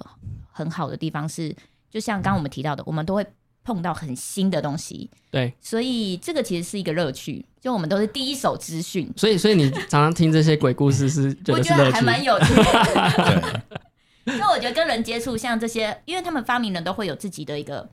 [0.50, 1.54] 很好的地方是，
[1.88, 3.24] 就像刚刚我们提到的，我们都会
[3.62, 12.62] 碰到很新的东西，对，所以这个其实是一个乐趣，就我们都是第一手资讯，所以所以你常常听这些鬼故事是 觉我觉得还蛮有趣的。
[14.24, 17.88] 对， 所以我觉得跟人接触，像这些，因为他们发明人都会有自己的一个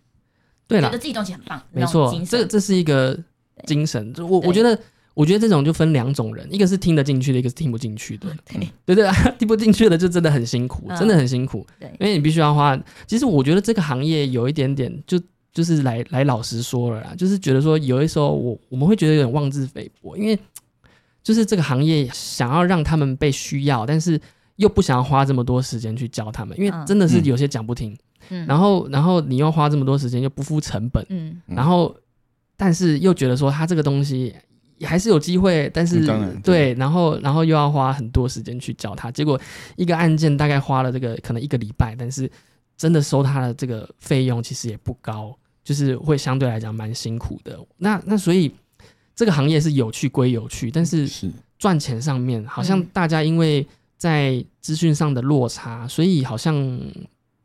[0.68, 3.18] 对了觉得，自己东西很棒，没错这这是一个
[3.66, 4.14] 精神。
[4.14, 4.80] 就我对我觉得，
[5.14, 8.30] 我觉得这种就分两种人，一个是听得进去的，一个是听不进去的。
[8.46, 12.80] 对对对啊， 听不进去的就真的很辛苦，嗯真的很辛苦，对因为你必须要花。
[13.06, 15.22] 其实我觉得这个行业有一点点就。
[15.58, 20.38] 就是来来老实说了啦，就是觉得说有的时候我我们会觉得有点妄自菲薄，因为
[21.24, 24.22] 就是这个行业想要让他们被需要，但是
[24.58, 26.86] 又不想要花这么多时间去教他们，因为嗯。
[26.86, 27.98] 真的是有些讲不听，
[28.30, 31.42] 嗯，然后然后你又花这么多时间又不付成本，嗯。
[31.48, 31.56] 嗯。
[31.56, 31.96] 然后
[32.56, 34.36] 但是又觉得说他这个东西
[34.84, 39.42] 还是有机会，但是嗯对，然后然后又要花很多时间去教他，结果
[39.76, 42.30] 一个案件大概花了这个可能一个礼拜，但是
[42.78, 45.36] 真的收他的这个费用其实也不高，
[45.68, 47.60] 就是会相对来讲蛮辛苦的。
[47.76, 48.50] 那那所以
[49.14, 56.80] 这个行业是有趣归有趣，但是是赚钱上面好像嗯大家因为在资讯上的落差，所以好像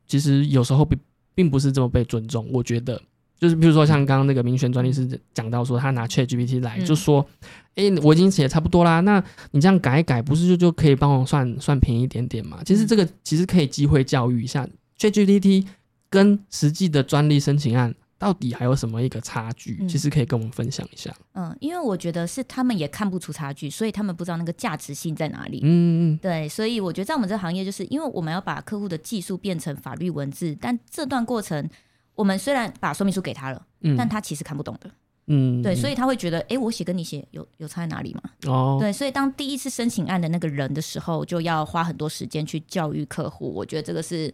[0.06, 0.96] 其实有时候并
[1.34, 2.46] 并不是这么被尊重。
[2.52, 3.02] 我觉得，
[3.40, 7.26] 就是比如说像刚刚那个民权专利师讲到说，他拿 Chat GPT 来，嗯就说，
[7.74, 12.62] 哎、我已经写差不多啦，那你这样改一改，不是就就可以帮我算算便宜一点点嘛？
[12.64, 14.64] 其实这个其实可以机会教育一下
[14.96, 15.66] Chat GPT
[16.08, 17.92] 跟实际的专利申请案。
[18.22, 19.78] 到底还有什么一个差距？
[19.80, 21.12] 嗯其实可以跟我们分享一下。
[21.32, 25.58] 嗯，因为我觉得是他们也看不出差距，所以他们不知道那个价值性在哪里。
[25.64, 31.68] 嗯嗯对，所以我觉得在我们这个行业，就是因为我们要把客户的技术变成法律文字，但这段过程，
[32.14, 34.88] 我们虽然把说明书给他了，嗯，但他其实看不懂的。
[35.26, 38.22] 嗯，对，所以以他会觉得，诶，我写跟你写有有差在哪里吗？
[38.46, 43.52] 哦，对，所以当第一次申请案的那个人的时候，就要花很多时间去教育客户。
[43.52, 44.32] 我觉得这个是。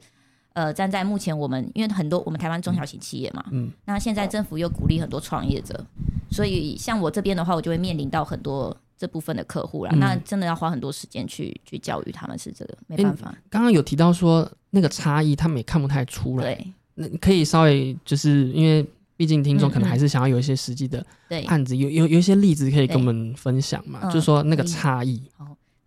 [0.59, 5.87] 呃，站在目前我们，因为很多我们台湾中小型企业嘛，嗯那现在政府又鼓励很多创业者，
[6.33, 9.93] 所以像我这边的话，我就会面临到很多这部分的客户啦。
[9.95, 13.33] 嗯那真的要花很多时间去去教育他们，是这个没办法。
[13.49, 16.43] 刚刚有提到说那个差异，他们也看不太出来。
[16.43, 18.85] 对那可以稍微就是因为
[19.17, 24.01] 毕竟听众可能还是想要有一些实际的对，案子，有有有一些例子可以跟我们分享嘛？
[24.03, 25.23] 嗯就是说那个差异。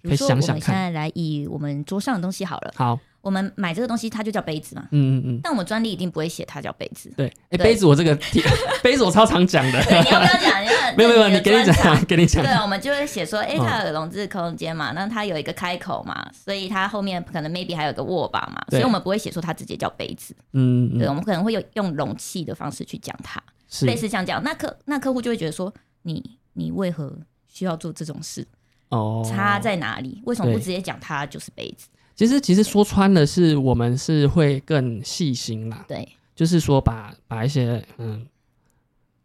[0.04, 7.12] 比如说可以想想看现在来以我们桌上的东西好了，好，我们买这个东西它就叫杯子嘛，嗯嗯嗯，但我们专利一定不会写它叫杯子。
[7.16, 7.28] 对。
[7.50, 8.16] 哎，对杯子我这个
[8.84, 9.82] 杯子我超常讲的。
[9.86, 10.62] 对，你要不要讲？
[10.98, 12.52] 没有没有，你给你讲，给你讲对，。
[12.56, 27.16] 我们就会写说，哎、嗯它有容字空间嘛，那它有一个开口嘛，所以它后面可能 maybe 还有个握把嘛，所以我们不会写说它直接叫杯子，对，嗯对，我们可能会有用容器的方式去讲它，是类似像这样，那客那客户就会觉得说，你你为何
[27.48, 28.46] 需要做这种事？
[28.90, 29.26] 哦。
[29.26, 30.22] 差在哪里？
[30.26, 31.88] 为什么不直接讲它就是杯子？
[32.16, 36.08] 其实其实说穿了，是我们是会更细心啦，对。
[36.34, 38.26] 就是说把把一些嗯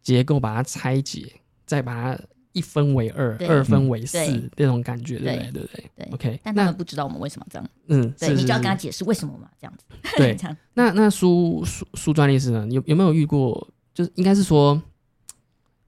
[0.03, 1.33] 结构把它拆解，
[1.65, 2.23] 再把它
[2.53, 4.51] 一分为二，二分为四对。
[4.57, 5.37] 那种感觉，对不对？
[5.37, 5.53] 对。
[5.53, 5.91] 对不对？
[5.97, 9.85] 对？OK，但他那们不知道我们为什么这样，嗯，对你就要跟他解释为什么嘛，这样子，
[10.17, 10.35] 对。
[10.39, 10.57] 这样。
[10.75, 12.67] 那那苏苏苏专利师呢？
[12.71, 13.67] 有有没有遇过？
[13.95, 14.83] 就是应该是说，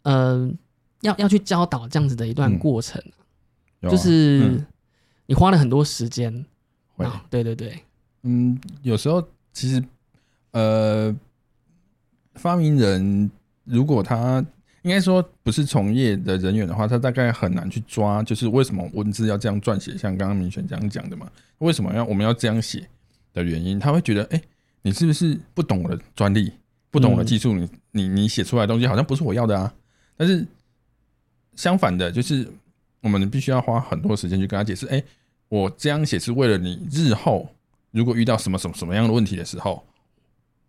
[0.02, 0.56] 嗯，
[1.02, 2.58] 要要去教导这样子的一段嗯。
[2.58, 3.02] 过程，
[3.82, 4.66] 就是嗯。
[5.26, 6.46] 你花了很多时间。
[7.02, 7.10] 会。
[7.10, 7.78] 啊，对对对，
[8.22, 9.82] 嗯，有时候其实
[10.52, 11.14] 呃，
[12.34, 13.30] 发明人
[13.64, 14.44] 如果他
[14.82, 22.88] 应该说不是从业的人员的话，他大概很难去抓，就是为什么文字要这样撰写，像刚刚明选这样讲的嘛，为什么要我们要这样写
[23.34, 24.40] 的原因，他会觉得，哎、
[24.82, 26.52] 你是不是不懂我的专利，
[26.90, 29.74] 不懂我的技术，你你你写出来的东西好像不是我要的啊？
[30.16, 30.46] 但是
[31.54, 32.48] 相反的，就是
[33.02, 35.02] 我们必须要花很多时间去跟他解释，哎、
[35.48, 37.48] 我这样写是为了你日后
[37.90, 39.84] 如果遇到什么什么什么样的问题的时候，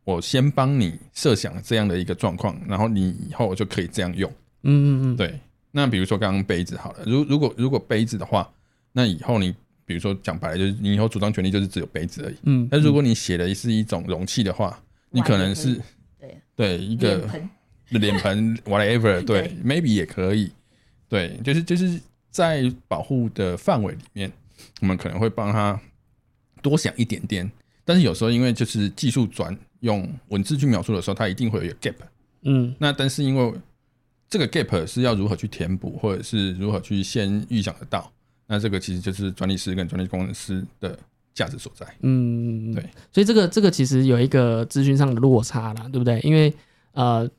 [0.03, 4.29] 我先帮你设想这样的一个状况，然后你以后就可以这样用。
[4.63, 5.39] 嗯嗯嗯，对，
[5.71, 8.49] 那比如说刚刚杯子好了，如如果如果杯子的话，
[8.91, 9.53] 那以后你
[9.85, 12.35] 比如说讲白了，就是你以后主张权利就是只有杯子而已。
[12.43, 15.75] 嗯，但如果你写的是一种容器的话，你可能是
[16.19, 16.41] 对。
[16.55, 17.49] 对一个脸盆，
[18.01, 20.51] 脸盆 whatever，对，maybe 也可以，
[21.07, 21.97] 对，就是就是
[22.29, 24.29] 在保护的范围里面，
[24.81, 25.79] 我们可能会帮他
[26.61, 27.49] 多想一点点，
[27.85, 31.95] 但是有时候因为就是技术转用文字去描述的时候，它一定会有一个 gap，
[32.43, 32.75] 嗯。
[32.77, 33.53] 那但是因为
[34.29, 38.11] 这个 gap 是要如何去填补，或者是如何去先预想得到，
[38.47, 40.97] 那这个其实就是专利师跟专利工程师的
[41.33, 41.85] 价值所在。
[42.01, 46.19] 嗯，对，所以这个这个其实有一个资讯上的落差啦，对不对？
[46.21, 46.53] 因为
[46.91, 47.29] 呃，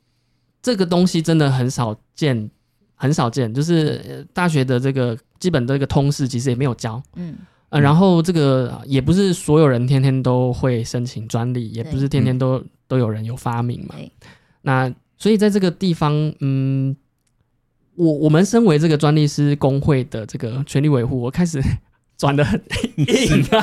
[0.61, 2.49] 这个东西真的很少见，
[2.95, 7.35] 很少见，就是、呃大学的这个基本的这个通识其实也没有教，嗯，
[7.69, 13.95] 呃，然后这个呃也不是所有人天天都会申请专利，也不是天天都都有人有发明嘛。
[14.61, 16.95] 那所以在这个地方，嗯，
[17.95, 21.59] 我我们身为这个专利师工会的这个权利维护，我开始
[22.17, 22.61] 转的很
[22.97, 23.61] 硬，很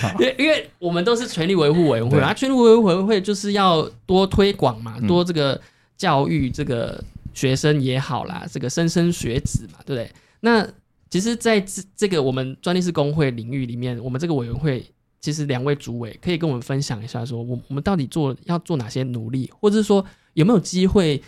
[0.00, 5.06] 好， 因为因为我们都是权利维护委员会对啊，权利维护委员会就是要多推广嘛，嗯。
[5.06, 5.60] 多这个
[5.96, 7.02] 教育这个
[7.34, 10.12] 学生也好啦，这个莘莘学子嘛，对不对？
[10.40, 10.68] 那
[11.10, 14.84] 其实在这这个我们专利师工会领域里面，我们这个委员会
[15.20, 21.22] 其实两位主委可以跟我们分享一下说我我们到底做要做哪些努力，或者是说有没有机会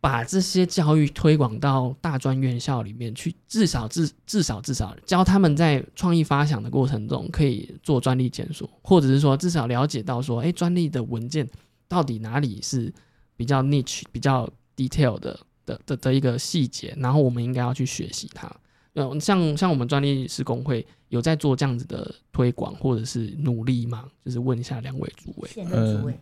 [0.00, 11.48] 把这些教育推广到大专院校里面去，至少至至少至少教他们在创意发想的过程中可以做专利检索，或者是说至少了解到说，哎，专利的文件
[11.88, 12.92] 到底哪里是
[13.36, 18.50] 比较 niche、比较 detail 的的的的一个细节，然后我们应该要去学习它。
[18.94, 24.04] 呃，像像我们专利师工会有在做这样子的推广或者是努力吗？
[24.24, 26.18] 就是问一下两位主委，现任主委，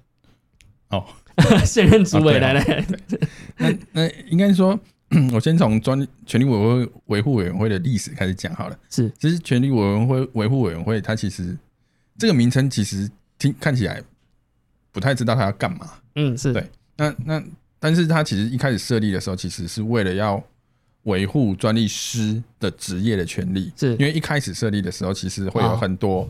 [0.89, 1.05] 哦，
[1.65, 2.87] 现任主委来来，
[3.59, 4.77] 那那应该说，
[5.33, 8.77] 我先从专利权利委员会维护委员会的历史开始讲好了。
[8.91, 11.57] 是其实权利委员会维护委员会，它其实
[12.19, 14.03] 这个名称其实听看起来
[14.91, 15.93] 不太知道它要干嘛。
[16.17, 17.41] 嗯是对那那
[17.85, 20.43] 但是它其实一开始设立的时候，其实是为了要
[21.03, 23.71] 维护专利师的职业的权利。
[23.77, 26.27] 是因为一开始设立的时候，其实会有很多、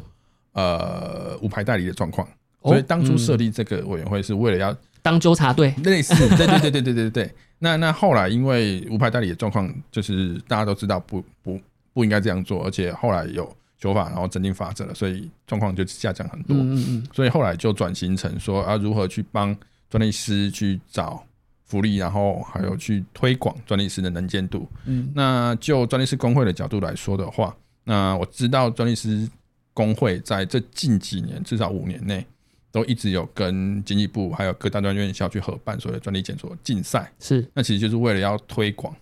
[0.55, 2.27] 呃无牌代理的状况，
[2.62, 7.31] 哦所以当初嗯设立这个委员会是为了要当纠察队，类似， 对对对对对对对。
[7.61, 11.61] 那那后来因为无牌代理的状况，就是大家都知道不不
[11.93, 16.57] 不应该这样做，而且后来有修法，然后增进法则了，所以状况就下降很多。
[16.57, 19.57] 嗯嗯嗯，所以后来就转型成说啊，如何去帮
[19.88, 21.25] 专利师去找
[21.64, 24.68] 福利，然后还有去推广专利师的能见度。
[24.85, 29.29] 嗯那就专利师工会的角度来说的话，那我知道专利师
[29.72, 32.24] 工会在这近几年，至少五年内，
[32.70, 37.11] 都一直有跟经济部还有各大专院校去合办所谓的专利检索竞赛。
[37.18, 38.94] 是那其实就是为了要推广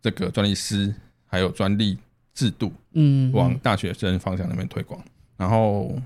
[0.00, 0.94] 这个专利师
[1.26, 1.98] 还有专利
[2.34, 5.02] 制度嗯，往大学生方向那边推广。
[5.36, 5.96] 然后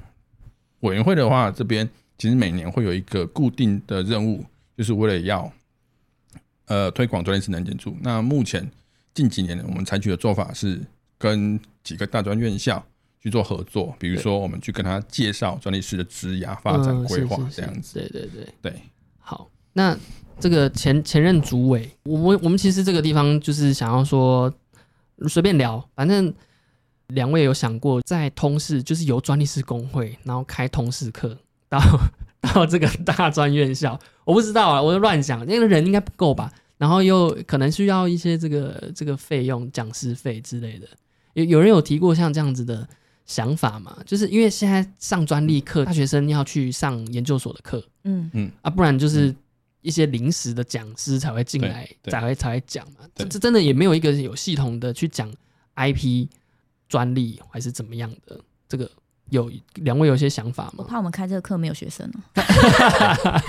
[0.81, 4.45] 委员会的话，这边其实每年会有一个固定的任务，
[4.77, 5.51] 就是为了要
[6.67, 7.97] 呃推广专利师能建筑。
[8.01, 8.71] 那目前
[9.13, 10.81] 近几年我们采取的做法是
[11.19, 12.85] 跟几个大专院校
[13.21, 17.99] 去做合作，比如说我们去跟他介绍专利师的职涯发展嗯规划这样子。
[17.99, 18.83] 对对对，对，
[19.19, 19.97] 好，那
[20.39, 24.53] 这个前前任主委，我们我们其实这个地方就是想要说
[25.29, 26.33] 随便聊，反正
[27.09, 31.79] 两位有想过在通识，就是由专利师工会，然后开通识课到
[32.53, 40.87] 到这个大专院校，我不知道啊，我就乱想，那个人应该不够吧，然后又可能需要一些这个这个费用，讲师费之类的，
[41.35, 42.87] 有有人有提过像这样子的。
[43.27, 49.35] 想法嘛，就是因为现在上专利课，大学生要去上研究所的课，嗯嗯啊，不然就是
[49.81, 52.99] 一些临时的讲师才会进来，才会才会讲嘛。
[53.15, 55.33] 这这真的也没有一个有系统的去讲
[55.77, 56.29] IP
[56.87, 58.39] 专利还是怎么样的。
[58.69, 58.91] 这个
[59.31, 60.73] 有两位有一些想法吗？
[60.79, 63.41] 我怕我们开这个课没有学生哦。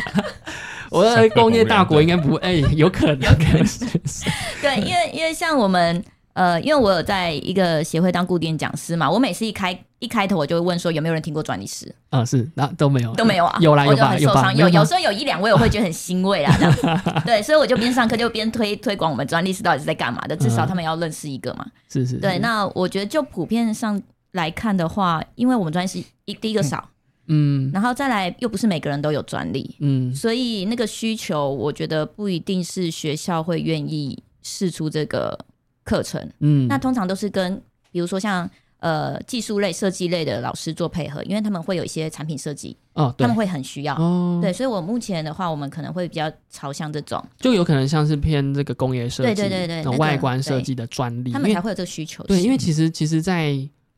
[0.92, 3.66] 我在工业大国应该不，哎、有可能，有可能
[4.62, 17.02] 对，因为因为像我们呃，因为我有在一个协会当固定讲师嘛，我每次一开一开头我就会问说有没有人听过专利师，啊，是那都没有，都没有啊，有啦我就有吧有有有时候有一两位我会觉得很欣慰啊，这样。
[17.26, 21.66] 对，所以我就边上课就边推推广我们专利师到底是在干嘛的，至少他们要认识一个嘛。
[21.90, 24.00] 是是，对，那我觉得就普遍上
[24.36, 26.90] 来看的话，因为我们专利师一第一个少，
[27.28, 27.72] 嗯。
[27.74, 30.14] 然后再来又不是每个人都有专利，嗯。
[30.14, 35.38] 所以那个需求，我觉得不一定是学校会愿意试出这个
[35.84, 36.30] 课程。
[36.40, 43.96] 嗯，那通常都是跟比如说像呃技术类、设计类的老师做配合，因为他们会有一些产品设计，哦他们会很需要。
[43.96, 52.24] 哦，对，所以我目前的话，我们可能会比较朝向这种，就有可能像是偏这个工业设计，对对对对外观设计的专利，他们才会有这个需求。
[52.26, 53.56] 对，因为为其实其实在，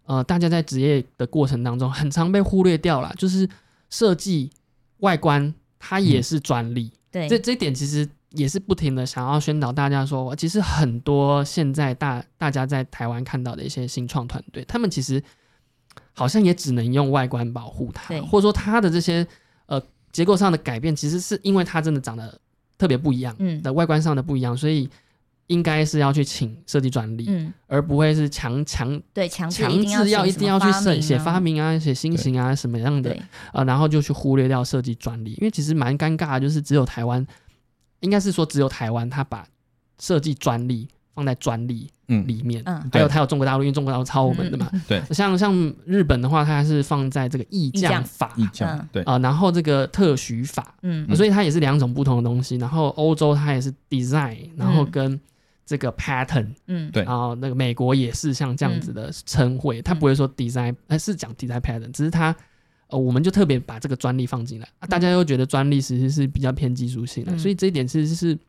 [0.07, 3.47] 呃，大家在职业的过程当中，很常被忽略掉了，就是
[3.89, 4.49] 设计
[4.99, 6.91] 外观它也是专利。
[7.11, 7.27] 对。
[7.27, 15.21] 这这一点其实也是不停的想要宣导大家说，其实很多现在大大家在台湾看到的一些新创团队，他们其实
[16.13, 19.27] 好像也只能用外观保护它，或者说它的这些
[19.65, 22.39] 呃结构上的改变，其实是因为它真的长得
[22.77, 23.61] 特别不一样，嗯。
[23.61, 24.89] 的外观上的不一样，所以
[25.47, 27.25] 应该是要去请设计专利。
[27.27, 37.25] 嗯，而不会是强强对，强制强制要一定要去设写写发啊明啊、写新型啊什么样的对，啊，然后就去忽略掉设计专利，因为其实蛮尴尬的，就是只有台湾，
[38.01, 39.47] 应该是说只有台湾，它把
[39.99, 42.89] 设计专利放在专利嗯，里面，嗯。
[42.91, 44.81] 还有还有中国大陆，因为中国大陆抄我们的嘛，嗯。
[44.87, 45.53] 对，像像
[45.85, 48.33] 日本的话，它是放在这个意意匠匠法。
[48.35, 48.89] 意匠嗯。
[48.91, 51.15] 对，啊，然后这个特许法，嗯。
[51.15, 54.91] 所以它也是两种不同的东西，然后欧洲它也是 design，然后嗯。
[54.91, 55.19] 跟
[55.67, 56.47] 这个 pattern。
[56.65, 57.03] 嗯，对。
[57.03, 62.35] 然后那个美国也是像这样子的称谓，他不会说 design，呃是讲 design pattern，只是他
[62.87, 67.37] 呃我们就特别把这个专利放进来，啊、大家又觉得专利其实是比较偏技术性的，嗯。
[67.37, 68.39] 所以这一点其实是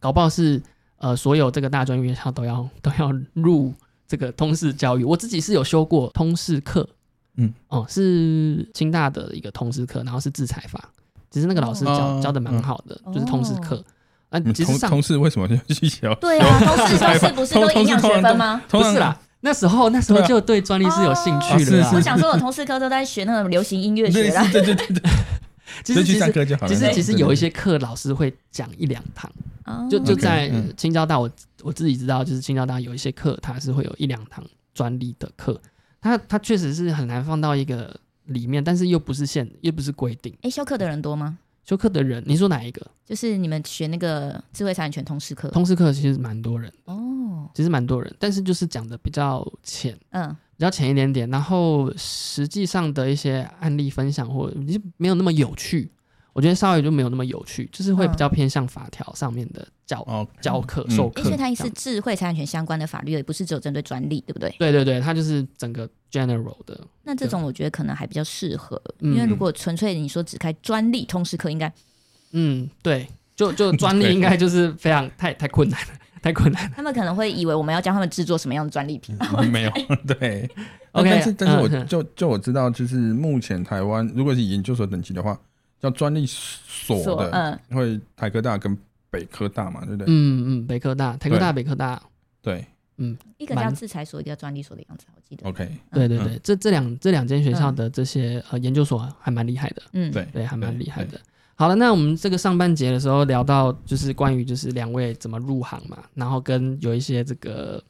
[0.00, 0.60] 搞不好是
[0.96, 3.74] 呃所有这个大专院校都要都要入
[4.08, 5.04] 这个通识教育。
[5.04, 6.88] 我自己是有修过通识课，
[7.36, 10.90] 嗯，哦是清大的一个通识课，然后是制裁法，
[11.30, 12.20] 其实那个老师教、哦。
[12.22, 13.84] 教的蛮好的，就是通识课。
[14.30, 16.12] 啊，你同其实同事为什么要去学？
[16.20, 18.62] 对啊，同 事同事不是都营养学分吗？
[18.68, 24.46] 不是啦，那时候那时候就对专利是有兴趣的我想说，我同事科都在学那种流行音乐学啦。
[24.52, 25.02] 对对对对，
[25.84, 26.68] 其实其实上课就好了。
[26.68, 29.30] 其实其实有一些课老师会讲一两堂，
[29.64, 31.28] 哦就就在嗯青交大，我
[31.62, 35.60] 我自己知道，就是青交大有一些课它是会有一两堂专利的课，
[36.00, 40.32] 它它确实是很难放到一个里面，但是又不是限又不是规定。
[40.42, 41.38] 哎，修课的人多吗？
[41.64, 42.86] 修课的人，你说哪一个？
[43.04, 49.98] 就是你们学那个智慧财产权通识课通识课其实蛮多人，哦，其实蛮多人，但是就是讲的比较浅。
[50.10, 54.52] 嗯比较浅一点点，然后实际上的一些案例分享或
[54.98, 55.90] 没有那么有趣，
[56.32, 61.22] 我觉得稍微就没有那么有趣，就是会比较偏向法条上面的教、哦，教课、授课。
[61.24, 64.54] 因为它也是智慧财产权相关的法律，也不是只有针对专利，对不对？
[64.58, 71.72] 对对对，它就是整个 general 的，那这种我觉得可能还比较适合，嗯因为如果纯粹你说只开专利通识课，应该
[72.32, 75.88] 嗯，对，就就专利应该就是非常太 太困难了，
[76.22, 76.72] 太困难了。
[76.76, 79.16] 他们可能会以为我们要教他们制作什么样的专利品。
[79.50, 79.72] 没有
[80.06, 80.48] 对。
[80.92, 85.38] OK，但是但是我嗯就就我知道，就是目前台湾如果是研究所等级的话，
[85.80, 88.76] 叫专利所的，嗯，会台科大跟
[89.10, 90.06] 北科大嘛，对不对？
[90.08, 92.00] 嗯嗯，北科大、台科大、北科大，
[92.42, 92.64] 对。
[93.02, 95.48] 嗯一个叫蛮制裁所，一个叫专利所的样子，我记得。
[95.48, 101.18] ，OK，对对对，这这两这两间学校的这些呃研究所还蛮厉害的，嗯，对对，还蛮厉害的。
[101.54, 107.82] 好了，那我们这个上半节的时候聊到，就是关于就是两位怎么入行嘛，然后跟有一些这个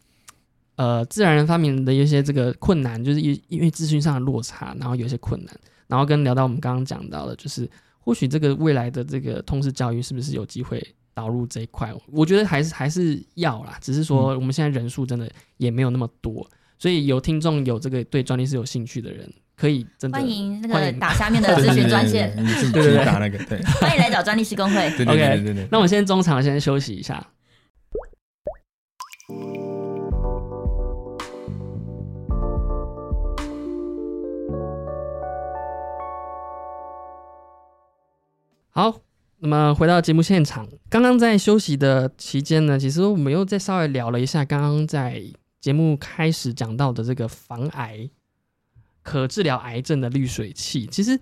[0.81, 5.55] 呃自然人发明的一些这个困难，就是因因为资讯上的落差，然后有一些困难，
[5.87, 7.69] 然后跟聊到我们刚刚讲到的，就是
[7.99, 11.93] 或许这个未来的这个通识教育是不是有机会导入这一块？
[12.07, 19.31] 我觉得还是还是要啦，只是说我们现在人数真的也没有那么多，所以有听众有这个对专利是有兴趣的人。
[19.55, 24.89] 可以，真的欢迎那个打下面的 咨询专线，你自己对对对打那个，对欢迎来找专利师工会。
[24.97, 25.69] 对对 OK 对对对。
[25.71, 27.23] 那我们先中场先休息一下。
[38.73, 39.01] 好，
[39.41, 45.23] 那么回到节目现场，刚刚在休息的期间呢，其实我们又再稍微聊了一下刚刚在
[45.61, 48.09] 节目开始讲到的这个防癌
[49.03, 50.87] 可治疗癌症的滤水器。
[50.87, 51.19] 其实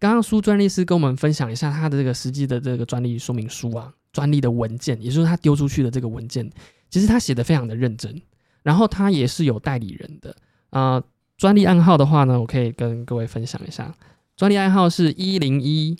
[0.00, 6.50] 刚刚苏专利师跟我们分享一下他的这个实际的这个专利说明书啊，专利的文件，也就是他丢出去的这个文件，
[6.90, 8.20] 其实他写的非常的认真，
[8.64, 10.34] 然后他也是有代理人的
[10.70, 11.00] 啊、
[11.36, 13.94] 专利暗号的话呢，我可以跟各位分享一下，
[14.36, 15.96] 专利暗号是一零一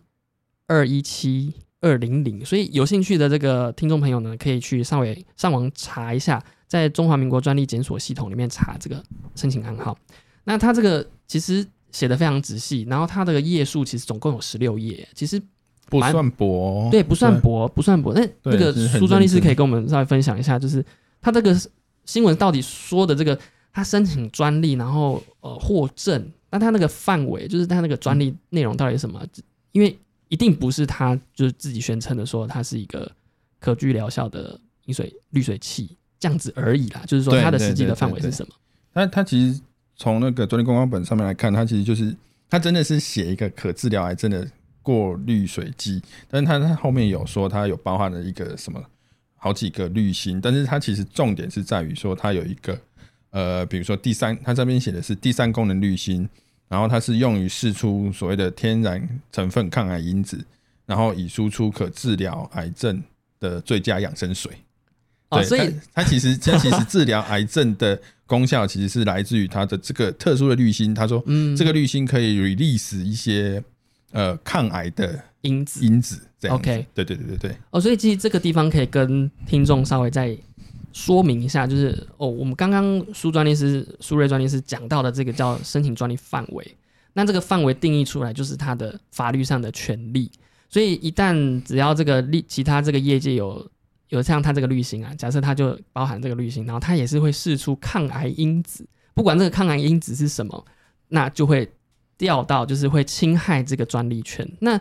[0.68, 9.02] 二一七二零零，所以有兴趣的这个听众朋友呢，可以去上微上网查一下，在中华民国专利检索系统里面查这个
[9.34, 9.98] 申请暗号。
[10.44, 15.40] 那它这个其实写的非常仔细，然后它的页数其实总共有十六页，其实
[15.86, 18.12] 不算薄，对不算薄，不算薄。
[18.12, 20.84] 那那个苏专利师可以跟我们稍微分享一下，就是
[21.20, 21.58] 他这个
[22.04, 23.38] 新闻到底说的这个，
[23.72, 29.24] 他申请专利，然后呃获证，那他那个范围，就是他那个专利内容到底是什么？
[29.72, 29.98] 因为
[30.28, 33.10] 一定不是他就是自己宣称的说它是一个
[33.58, 38.54] 可具疗效的饮水滤水器这样子而已啦，就是说它的实际的范围是什么？
[38.92, 39.60] 它它其实
[39.96, 42.14] 从那个专利公告本上面来看，它其实就是
[42.48, 44.48] 它真的是写一个可治疗癌症的
[44.82, 48.82] 过滤水机，但是它它后面有说它有包含了一个什么
[49.36, 52.78] 好几个滤芯，但是它其实重点是在于说它有一个
[53.30, 56.28] 呃，比如说第三，它这边写的是第三功能滤芯，
[56.68, 60.44] 然后它是用于释出所谓的天然成分抗癌因子，
[60.86, 63.02] 然后以输出可治疗癌症
[63.40, 64.52] 的最佳养生水。
[65.30, 70.94] 哦，对，所以它它其实它其实治疗癌症的功效其实是来自于它的这个特殊的滤芯。
[70.94, 73.62] 他说， 嗯，这个滤芯可以 release 一些
[74.12, 80.36] 呃抗癌的因子因子，这样子 OK 对对对对对，哦，所以其实这个地方可以跟听众稍微再
[80.98, 86.76] 说明一下，就是哦，我们刚刚苏专利师、苏瑞专利师讲到的这个叫申请专利范围，
[87.12, 90.28] 那这个范围定义出来就是它的法律上的权利，
[90.68, 93.64] 所以一旦只要这个利其他这个业界有
[94.08, 98.84] 有像它这个滤芯啊，假设它就包含这个滤芯，然后它也是会释出抗癌因子，
[99.14, 100.64] 不管这个抗癌因子是什么，
[101.06, 101.70] 那就会
[102.16, 104.44] 掉到就是会侵害这个专利权。
[104.60, 104.80] 那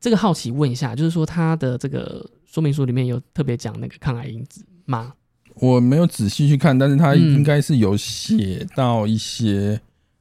[0.00, 5.12] 这个好奇问一下，就是说它的这个说明书里面有特别讲那个抗癌因子吗？
[5.60, 9.80] 我没有仔细去看，但是它嗯应该是有写到一些、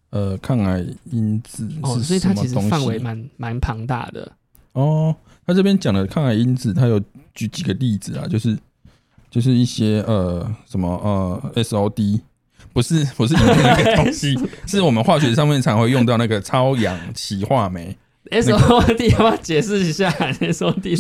[0.09, 4.31] 呃抗癌因子哦，是所以它其实范围蛮蛮庞大的。
[4.73, 5.15] 哦，
[5.45, 7.01] 他这边讲的抗癌因子，他有
[7.33, 8.57] 举几个例子啊，就是
[9.29, 12.21] 就是一些呃什么呃 SOD，
[12.73, 17.95] 不是不是里面那个东西， 是我们化学上面常会用到那个超氧歧化酶。
[18.29, 20.09] S O D 要不要解释一下
[20.41, 20.95] ？S O D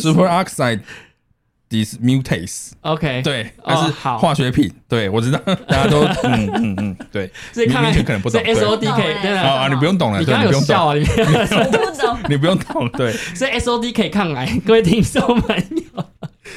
[1.69, 4.17] superoxide dismutase，OK，，对，它是哦好。
[4.17, 11.01] 化学品，对我知道大家都 嗯嗯嗯对，所以抗癌明明可能不懂所以 S O D 可以对真的，啊啊你不用懂了，你不用笑啊，你。
[11.05, 15.63] 我不懂， 你不用懂，对， 所以 S O D 可以抗癌，各位听众朋友。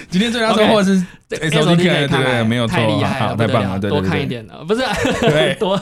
[0.08, 0.96] 今天最大收获是
[1.30, 4.80] SOD 可以对，对没有错太厉害了，好太棒了对对多看一点的，不是
[5.20, 5.54] 对。
[5.56, 5.76] 多。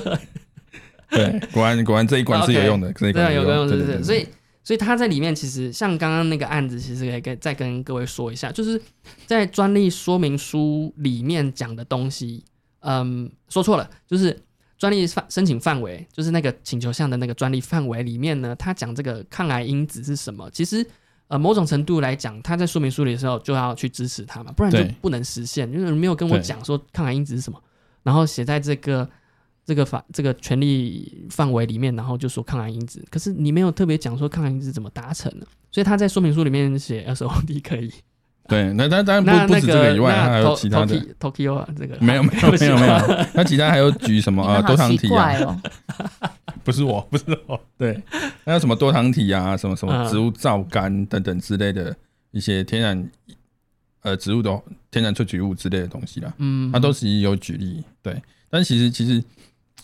[1.10, 3.86] 对，果然果然这一管是有用的，这一对啊，管，有用，是不是？
[3.86, 4.26] 对对对，所以，
[4.68, 8.78] 所以他在里面其实像刚刚那个案子，其实可以跟再跟各位说一下，就是
[9.24, 12.44] 在专利说明书里面讲的东西，
[12.80, 14.38] 嗯，说错了，就是
[14.76, 20.86] 专利范申请范围，就是那个请求项的那个专利范围里面呢，他讲这个抗癌因子是什么，其实。
[21.28, 25.70] 呃，某种程度来讲，他在说明书里的时候就要去支持他嘛，不然就不能实现。
[25.70, 27.62] 因为没有跟我讲说抗癌因子是什么，
[28.02, 29.06] 然后写在这个
[29.68, 35.44] 这个法这个权利范围里面，然后就说抗癌因子，可是你没有特别讲说抗癌因子怎么达成呢？
[35.70, 37.92] 所以他在说明书里面写 SOD 可以，
[38.48, 40.98] 对，那当然不 不止这个以外，还有其他的。
[41.20, 44.42] Tokyo 啊，这个没有没有没有没有，那其他还有举什么？
[44.42, 45.62] 你呃们好奇多糖体啊。
[46.64, 48.02] 不是我，不是我，对，
[48.46, 50.08] 还有什么多糖体啊，什么什么嗯。
[50.10, 51.94] 植物皂苷等等之类的
[52.30, 53.10] 一些天然
[54.00, 54.50] 呃植物的
[54.90, 59.22] 天然萃取物之类的东西啦，嗯，它都是有举例，对，但其实其实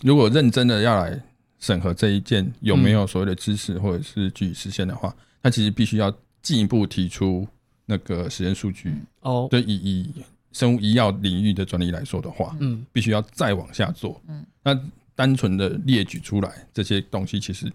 [0.05, 1.19] 如果认真的要来
[1.57, 7.47] 审核这一件有没有所谓的支持或者是具体实现的话，它其实必须要进一步提出
[7.87, 8.93] 那个实验数据。
[9.21, 10.13] 哦，对，以以
[10.51, 14.21] 生物医药领域的专利来说的话，嗯，必须要再往下做。
[14.27, 14.79] 嗯，那
[15.15, 17.73] 单纯的列举出来这些东西，其实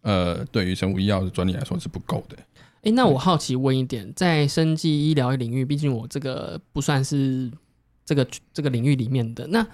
[0.00, 2.36] 呃，对于生物医药的专利来说是不够的。
[2.82, 7.48] 诶，那我好奇问一点，在生技医疗领域，毕竟我这个不算是
[8.04, 9.46] 这个这个领域里面的。
[9.46, 9.64] 那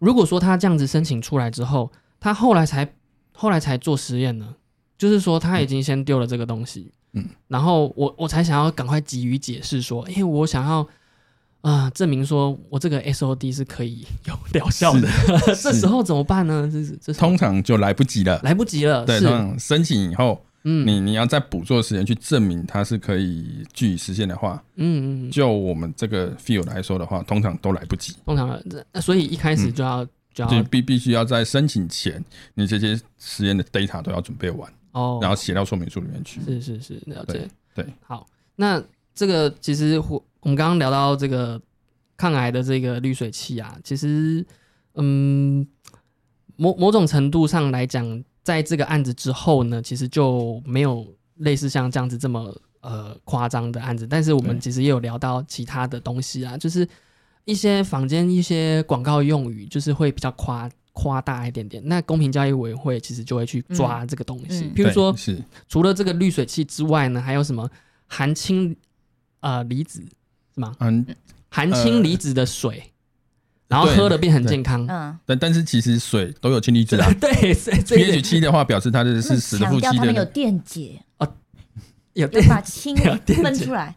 [0.00, 2.92] 如果说他这样子申请出来之后，他后来才
[3.32, 4.56] 后来才做实验呢？
[4.98, 10.86] 就是说他已经先丢了这个东西，嗯，然后我我才想要赶快急于解释说，诶，我想要
[11.62, 15.08] 啊、证明说我这个 SOD 是可以有疗效的，
[15.62, 16.70] 这时候怎么办呢？
[17.00, 18.40] 这是通常就来不及了。
[18.42, 28.14] 来不及了，对，是通常申请以后，嗯你你要再补做实验去证明它是可以具体实现的话，嗯嗯嗯，就我们这个 field 来说的话，通常都来不及。
[28.26, 30.04] 通常人那所以一开始就要、
[30.34, 32.22] 就就要必必须要在申请前，
[32.54, 36.40] 你这些实验的 data 都要准备完，哦，然后写到说明书里面去。
[36.42, 37.84] 是是是，了解对。
[37.84, 38.82] 对，好，那
[39.14, 41.60] 这个其实我我们刚刚聊到这个
[42.16, 44.44] 抗癌的这个滤水器啊，其实
[44.94, 45.66] 嗯，
[46.56, 56.88] 某某种程度上来讲，在这个案子之后呢，其实就没有类似像这样子这么呃夸张的案子，但是我们其实也有聊到其他的东西啊，就是
[57.44, 60.70] 一些房间一些广告用语，就是会比较夸。
[60.92, 64.74] 夸大一点点，那公平交易委员会其实就会去抓这个东西，嗯。
[64.74, 65.40] 譬如说是。
[65.68, 67.70] 除了这个滤水器之外呢，还有什么
[68.08, 68.76] 含氢
[69.38, 70.02] 呃离子
[70.52, 70.74] 是吗？
[70.80, 71.06] 嗯，
[71.48, 72.92] 含氢离子的水，
[73.70, 74.84] 然后喝了变很健康。
[74.88, 81.32] 嗯，但但是其实水都有氢离子啊 对，， pH 点七的话表示它的是死的强负七调他们有的，电解，哦
[82.14, 82.96] 有把氢
[83.42, 83.94] 分出来。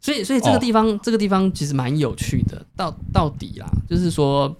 [0.00, 2.64] 所以所以这个哦地方、这个地方其实蛮有趣的。
[2.76, 4.54] 到到底啦，就是说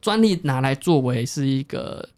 [0.00, 2.08] 专利拿来作为是一个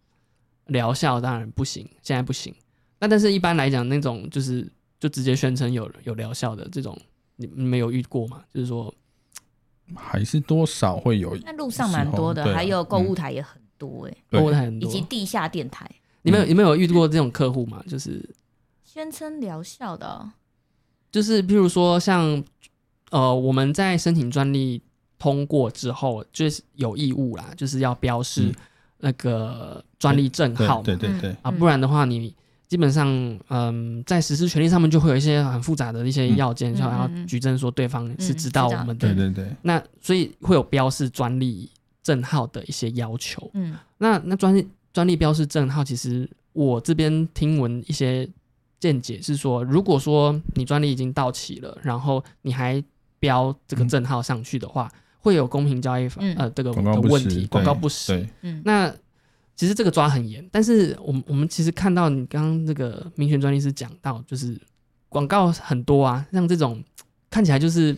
[0.66, 2.54] 疗效，当然不行，现在不行。
[2.98, 6.98] 那但是一般来讲，那种就是就直接宣称有有疗效的这种，
[7.36, 8.42] 你你们有遇过吗？
[8.54, 8.94] 就是说，
[9.96, 11.36] 还是多少会有。
[11.44, 15.90] 那路上蛮多的，还有购物台也很多哎，物台很多以及，地下电台
[16.22, 17.82] 你们有你们有遇过这种客户吗？
[17.88, 18.28] 就是
[18.84, 20.32] 宣称疗效的哦。
[21.10, 22.42] 就是譬如说像
[23.10, 24.82] 呃我们在申请专利
[25.18, 28.54] 通过之后，就是有义务啦，就是要标示嗯
[28.98, 32.34] 那个专利证对号嘛对对对，啊，不然的话你。
[32.70, 33.08] 基本上，
[33.48, 36.36] 嗯，在实施权利上面就会有一些很复杂的一些嗯。
[36.36, 41.68] 要件，嗯就要举证说对方是知道我们的，对对对，那所以会有标示专利
[42.00, 43.50] 证号的一些要求。
[43.54, 43.76] 嗯。
[43.98, 48.28] 那那专利专利标示证号，其实我这边听闻一些
[48.78, 52.80] 见解是说，如果说你专利已经到期了，然后你还
[53.18, 56.36] 标这个证号上去的话，会有公平交易法、嗯。
[56.38, 58.12] 呃这个的问题，广告对不实。
[58.12, 58.94] 对，嗯，那
[59.60, 64.58] 其实这个抓很严，但是我们我们其实看到你刚刚那个民权专利师讲到，就是
[65.10, 66.82] 广告很多啊，像这种
[67.28, 67.94] 看起来就是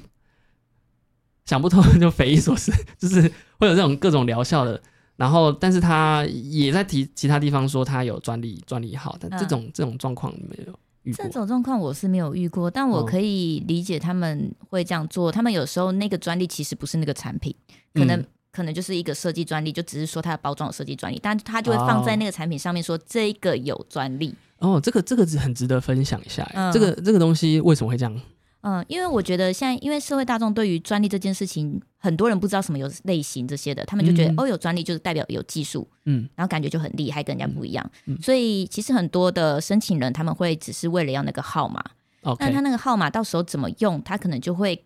[1.45, 4.83] 想不通就匪夷所思，就是会有这种各种疗效的。
[5.15, 11.31] 然后，但是他也在提其他地方说他有专利专利号，但这种、这种状况你们有遇过这？
[11.31, 15.31] 种状况我是没有遇过，但我哦可以理解他们会这样做。
[15.31, 17.55] 他们有时候那个专利其实不是那个产品，
[17.95, 24.35] 可能、嗯可能就是一个设计专利，就只是说它的包装有设计专利，但他就会放在那个产品上面说这个有专利。
[24.59, 28.21] 哦，这个这个很值得分享一下、这个这个东西为什么会这样？
[28.61, 34.35] 嗯，因为我觉得现在，因为社会大众对于专利这件事情，很多人不知道什么有类型这些的，他们就觉得、嗯。
[34.39, 36.29] 哦有专利就是代表有技术，嗯。
[36.37, 37.91] 然后感觉就很厉害，跟人家不一样。
[38.07, 38.17] 嗯。
[38.23, 41.83] 所以其实很多的申请人他们会只是为了要那个号码，
[42.23, 44.85] 那他那个号码到时候怎么用，他可能就会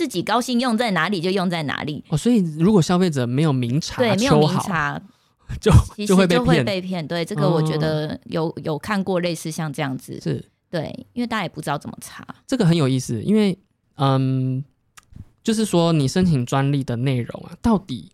[0.00, 2.02] 自己高兴用在哪里就用在哪里。
[2.08, 4.98] 哦，所以如果消费者没有明察对，没有明察，
[5.60, 5.70] 就
[6.06, 7.06] 就会被就会骗，被骗。
[7.06, 10.18] 对，这个我觉哦得有有看过类似像这样子。
[10.22, 12.26] 是对，因为大家也不知道怎么查。
[12.46, 13.58] 这个很有意思，因为
[13.96, 14.64] 嗯，
[15.44, 18.10] 就是说你申请专利的内容啊，到底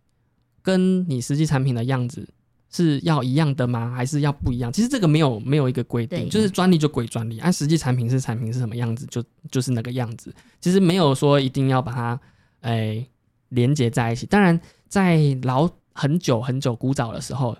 [0.61, 2.29] 跟你实际产品的样子
[2.71, 3.93] 是要一样的吗？
[3.95, 4.73] 还是要不一样？
[4.73, 10.35] 其实这个没有没有一个规定，就是专利就归专利，按、实际产品是产品是什么样子就就是那个样子。
[10.61, 12.21] 其实没有说一定要把它
[12.61, 13.07] 哎、
[13.51, 14.27] 连接在一起。
[14.27, 17.57] 当然，在老很久很久古早的时候，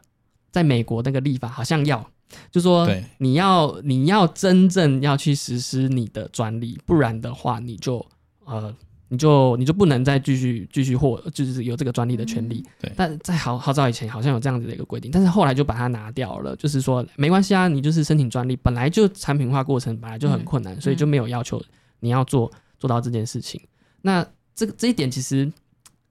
[0.51, 2.05] 在美国那个立法好像要。
[2.51, 8.05] 就说对你要你要真正要去实施你的专利，不然的话你就
[8.45, 8.75] 呃
[9.09, 12.65] 你就你就不能再继续继续获就是有这个专利的权利。
[12.81, 21.63] 对但在好好早以前好像有这样子的一个规定，但是后来就把它拿掉了，就是说没关系啊，你就是申请专利，本来就产品化过程本来就很困难，所以就没有要求
[22.01, 23.61] 你要做做到这件事情。
[24.03, 25.51] 那这个这一点其实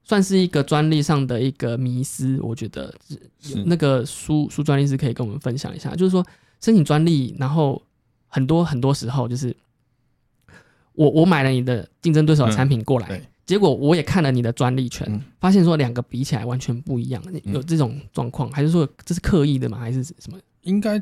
[0.04, 2.94] 算是一个专利上的一个迷思，我觉得
[3.42, 6.26] 是那个苏苏专利师可以跟我们分享一下，就是说
[6.62, 7.82] 申请专利，然后
[8.28, 9.56] 很多很多时候就是
[10.96, 19.78] 我我买了你的竞争对手的产品过来，嗯结果我也看了你的专利权，嗯发现说两个比起来完全不一样，有这种状况，还是说这是刻意的吗？
[19.78, 20.40] 还是什么？
[20.64, 21.00] 应该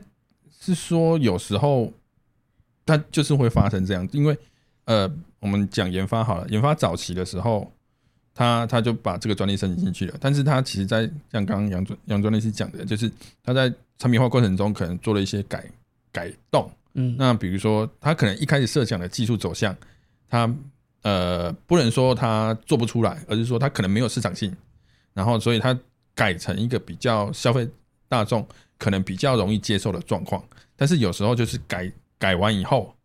[0.59, 1.89] 是说有时候
[2.85, 4.37] 它就是会发生这样，因为
[4.85, 7.71] 呃，我们讲研发好了，研发早期的时候，
[8.33, 13.09] 他他就把这个专利申请进去了，但是他其实在像刚刚杨专杨专利师讲的，就是
[13.41, 15.63] 他在产品化过程中可能做了一些改
[16.11, 19.75] 改动，嗯，那比如说他可能一开始设想的技术走向，
[20.29, 20.53] 他
[21.01, 24.55] 呃不能说他做不出来，而是说他可能没有市场性，
[25.13, 25.77] 然后所以他
[26.15, 27.67] 改成一个比较消费
[28.07, 30.43] 大众可能比较容易接受的状况，
[30.75, 32.95] 但是有时候就是改改完以后，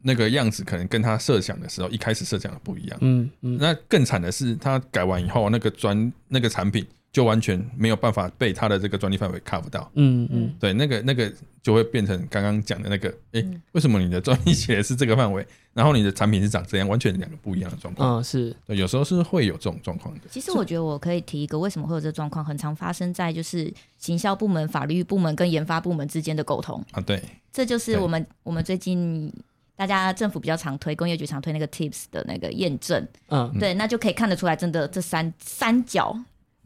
[0.00, 2.98] 那个样子可能跟他设想的时候一开始设想的不一样。
[3.02, 3.58] 嗯嗯。
[3.60, 9.90] 那更惨的是，他改完以后，那个专那个产品就完全没有办法被他的这个专利范围 cover 到。
[9.94, 11.30] 嗯嗯对，那个那个
[11.62, 18.18] 就会变成刚刚讲的那个，诶，嗯为什么你的专利写的是这个范围， 然后你的产品是长这样，完全两个不一样的状况。
[18.18, 20.20] 嗯，是对，有时候是会有这种状况的。
[20.30, 26.82] 其实我觉得我可以提一个，为什么会有这状况，很常发生在就是行销部门、法律部门跟研发部门之间的沟通。
[26.92, 29.30] 啊，对，这就是我们我们最近
[29.76, 36.18] 大家政府比较常推，工业局常推那个 TIPS 的那个验证，嗯对，那就可以看得出来，真的这三三角。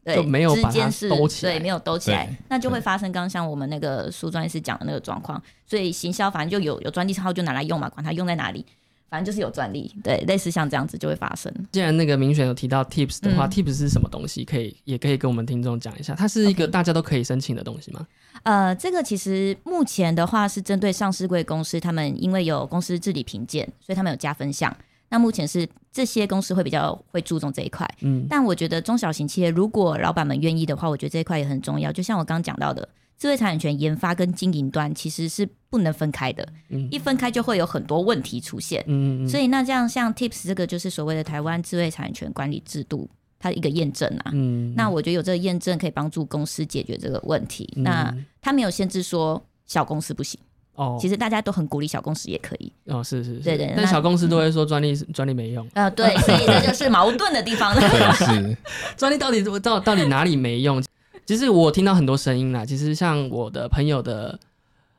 [0.07, 5.43] 对，就没有把它之间是兜起来对，没有兜起来，那就会发生刚刚像我们那个苏专业师讲的那个状况。
[5.67, 8.65] 所以行销反正就有有专利号就拿来用嘛，管它用在哪里，
[9.11, 11.53] 反正就是有专利，对，类似像这样子就会发生。
[11.73, 14.45] 既然那个明选有提到 Tips 的话、嗯 t i p s 是什么东西？
[14.45, 18.07] 可以也可以跟我们听众讲一下，它是一个大家都可以申请的东西吗？
[18.45, 24.73] 呃，这个其实目前的话是针对上市贵公司，他们因为有公司治理评鉴，所以他们有加分项。
[25.09, 31.93] 那目前是这些公司会比较会注重这一块，嗯但我觉得中小型企业如果老板们愿意的话，我觉得这一块也很重要。
[31.93, 38.83] 就像我刚刚讲到的，智慧财产权研发跟经营端其实是不能分开的，嗯一分开就会有很多问题出现。
[38.87, 44.33] 嗯嗯所以那这样像 Tips 这个就是所谓的台湾智慧产权管理制度，它的一个验证啊。
[44.35, 47.73] 嗯，那我觉得有这个验证可以帮助公司解决这个问题。
[47.77, 50.39] 嗯那它没有限制说小公司不行，
[50.77, 52.73] 哦，其实大家都很鼓励小公司也可以。
[52.87, 57.75] 哦是是是，对对那但小公司都会说专利专利没用，呃，对，所以这就是矛盾的地方。
[57.81, 58.57] 对，是，
[58.97, 60.83] 专利到底到到底哪里没用？
[61.27, 64.39] 其实我听到很多声音啦，其实像我的朋友的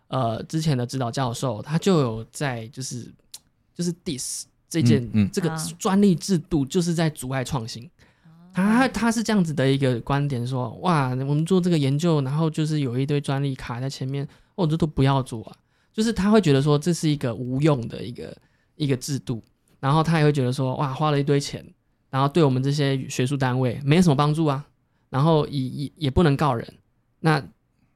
[0.10, 3.10] 呃之前的指导教授，他就有在就是
[3.74, 7.90] 就是 diss 这件、嗯嗯这个啊专利制度就是在阻碍创新。
[8.54, 15.56] 他他是这样子的一个观点说，哇，我们做这个研究，然后就是有一堆专利卡在前面，哦，这都不要做啊。
[15.98, 18.38] 就是他会觉得说这是一个无用的一个
[18.76, 19.42] 一个制度，
[19.80, 21.66] 然后他也会觉得说，哇，花了一堆钱，
[22.12, 24.64] 然后对我们这些学术单位没什么帮助啊，
[25.10, 26.72] 然后也也也不能告人，
[27.22, 27.44] 那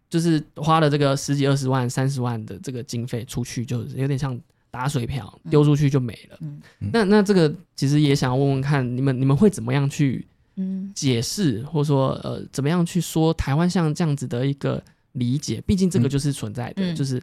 [0.09, 4.35] 就是花了这个十几二十万、三十万的这个经费出去，就是有点像
[4.71, 6.37] 打水漂，丢出去就没了。
[6.41, 6.59] 嗯。
[6.91, 10.25] 那那这个其实也想要问问看，你们你们会怎么样去
[10.55, 15.61] 嗯解释，或者说呃怎么样去说台湾像这样子的一个理解？
[15.67, 16.95] 毕竟这个就是存在的，嗯。
[16.95, 17.21] 就是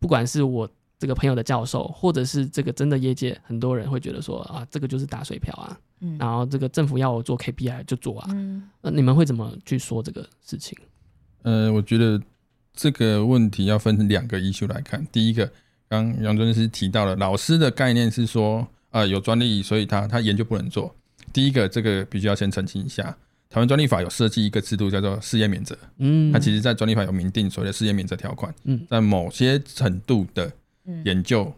[0.00, 10.76] 不管是我这个朋友的教授，或者是这个真的业界很多人会觉得说啊，这个就是打水漂啊，嗯然后这个政府要我做 KPI 就做啊，嗯那你们会怎么去说这个事情？
[11.42, 12.20] 呃，我觉得
[12.74, 15.06] 这个问题要分成两个 issue 来看。
[15.12, 15.50] 第一个，
[15.88, 20.94] 刚杨尊师提到了，老师的概念是说，呃，有专利，所以他他研究不能做。
[21.32, 23.16] 第一个，这个必须要先澄清一下，
[23.50, 28.86] 台湾专利法有设计一个制度叫做试验免责，嗯，它其实在专利法有明定所谓的试验免责条款，嗯。
[28.88, 30.50] 在某些程度的
[30.84, 31.52] 嗯研究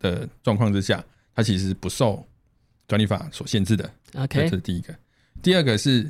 [0.00, 1.02] 的状况之下，
[1.32, 2.26] 它其实不受
[2.88, 3.88] 专利法所限制的。
[4.14, 4.92] OK 这是第一个。
[5.40, 6.02] 第二个是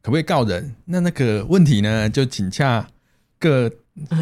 [0.00, 0.72] 可不可以告人？
[0.84, 2.88] 那那个问题呢，就请洽
[3.40, 3.68] 各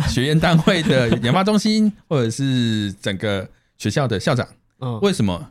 [0.08, 3.46] 学院单位的研发中心，或者是整个
[3.76, 4.48] 学校的校长，
[4.78, 5.50] 嗯为什么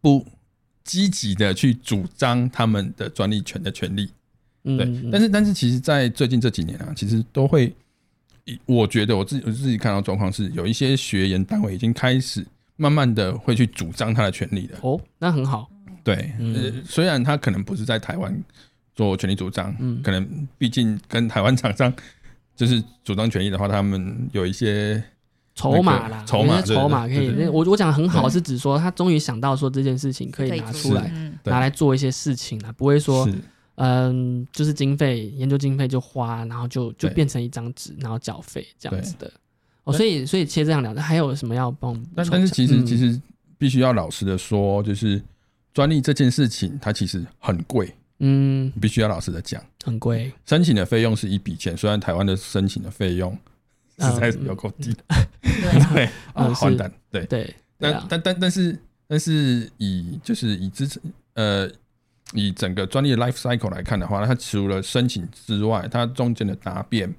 [0.00, 0.26] 不
[0.84, 4.10] 积极的去主张他们的专利权的权利？
[4.64, 7.74] 对，嗯但是但是其实，在最近这几年啊，其实都会，
[8.64, 14.78] 我觉得我自己我自己看到状况是，有一些学研单位已经开始慢慢的会去主张他的权利的。
[14.82, 15.68] 哦，那很好，
[16.04, 18.32] 对，嗯呃，虽然他可能不是在台湾
[18.94, 21.92] 做权利主张，嗯可能毕竟跟台湾厂商
[22.54, 25.02] 就是主张权益的话，他们有一些
[25.54, 27.18] 筹码啦，筹码筹码可以。
[27.18, 27.26] 对。
[27.28, 31.10] 对对我我讲的很好，是指说他终于想到说这件事情可以拿出来，
[31.44, 33.28] 拿来做一些事情了，不会说
[33.76, 37.14] 嗯，就是经费研究经费就花，然后就就对。
[37.14, 39.30] 变成一张纸，然后缴费这样子的。
[39.84, 41.94] 哦，所以所以切这样聊，还有什么要帮？
[42.14, 42.86] 但但是其实嗯。
[42.86, 43.20] 其实
[43.58, 45.22] 必须要老实的说，就是
[45.72, 48.72] 专利这件事情，它其实很贵，嗯。
[48.80, 49.62] 必须要老实的讲。
[49.84, 53.36] 很贵，申请的费用是一笔钱，虽然台湾的申请的费用
[54.02, 55.04] 实在 是有够低的，
[55.94, 58.78] 对，啊，嗯是还单，对对，但、但但但是
[59.08, 61.00] 但是以就是以支持
[61.34, 61.70] 呃
[62.34, 67.12] 以整个专利的 life cycle 来看的话，它除了申请之外，它中间的答辩，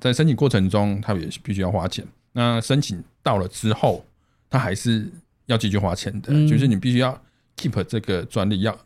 [0.00, 2.04] 在申请过程中，它也必须要花钱。
[2.32, 4.04] 那申请到了之后，
[4.48, 5.06] 它还是
[5.46, 7.20] 要继续花钱的，嗯就是你必须要
[7.56, 8.78] keep 这个专利要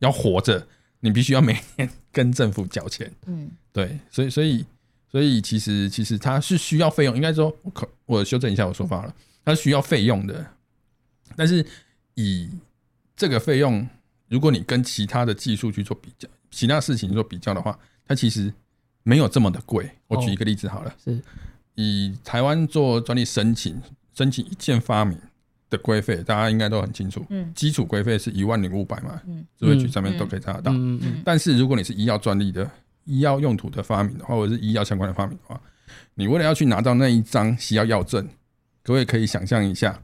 [0.00, 0.66] 要活着，
[1.00, 3.10] 你必须要每年 跟政府缴钱。
[3.26, 4.64] 嗯对，所以所以
[5.10, 10.44] 所以其实其实它是需要费用，应该说我可我修正一下我说法了，它是需要费用的，
[11.36, 11.64] 但是
[12.14, 12.48] 以
[13.16, 13.88] 这个费用，
[14.28, 18.52] 如果你跟其他的技术去做比较，其他事情做比较的话，它其实
[19.02, 19.90] 没有这么的贵。
[20.08, 21.20] 我举一个例子好了，是。
[21.74, 23.80] 以台湾做专利申请，
[24.14, 25.18] 申请一件发明
[25.68, 27.52] 的规费，大家应该都很清楚，嗯。
[27.54, 29.44] 基础规费是一万零五百嘛，嗯。
[29.58, 30.72] 智慧局上面都可以查得到。
[30.72, 31.22] 嗯嗯。
[31.24, 32.70] 但是如果你是医药专利的、
[33.06, 35.60] 医药用途的发明的话，或者是医药相关的发明的话，
[36.14, 38.28] 你为了要去拿到那一张西药药证，
[38.82, 40.02] 各位可以想象一下，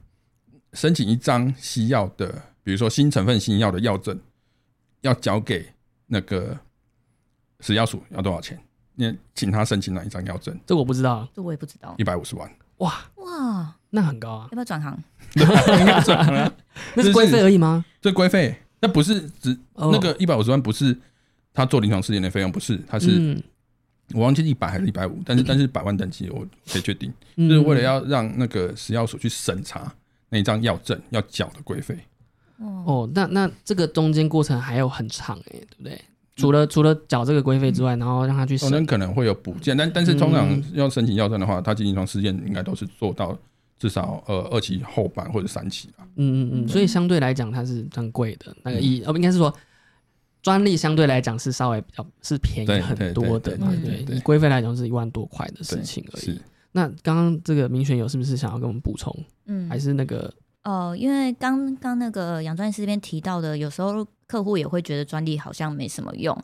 [0.72, 4.18] 申请一张西药的，比如说新成分新药的药证，
[5.02, 5.66] 要交给
[6.06, 6.58] 那个
[7.60, 8.58] 食药署要多少钱？
[8.94, 10.58] 你请他申请哪一张药证？
[10.66, 12.04] 这我不知道，这我也不知道一。
[12.04, 15.02] 百五十万，哇，哇，那很高啊要，不要转行？
[15.34, 16.52] 应该这样啊
[16.94, 17.84] 那是规费而已吗？
[18.02, 20.94] 这规费那不是只哦那个一百五十万，不是
[21.54, 23.18] 他做临床试验的费用，不是，他是。
[23.18, 23.42] 嗯
[24.14, 29.90] 我忘记一百还是一百五，但是但是百万等级我可以确定，嗯就是为了要让那个食药署去审查
[30.28, 31.96] 那一张药证要缴的规费。
[32.58, 35.98] 哦，哦，那那这个中间过程还有很长哎、对不对？
[36.36, 43.38] 除了除了缴这个规费之外，然后让他去可审，能可能会有补件，但但是通常嗯要申请药证的话，他进临床试验应该都是做到
[43.78, 46.06] 至少呃二期后半或者三期吧。
[46.16, 48.54] 嗯嗯嗯，所以相对来讲它是很贵的。
[48.62, 49.54] 那个嗯一呃，不应该是说
[50.42, 56.40] 专利相对来讲是稍微比较是便宜很多的嘛，对以规费来讲是一万多块的事情而已。
[56.72, 59.16] 那刚刚这个明选有是不是想要跟我们补充，
[59.46, 59.68] 嗯。
[59.68, 60.32] 还是那个？
[60.64, 66.36] 哦，因为刚刚那个杨专师这边提到的，有时候客户也会觉得专利好像没什么用，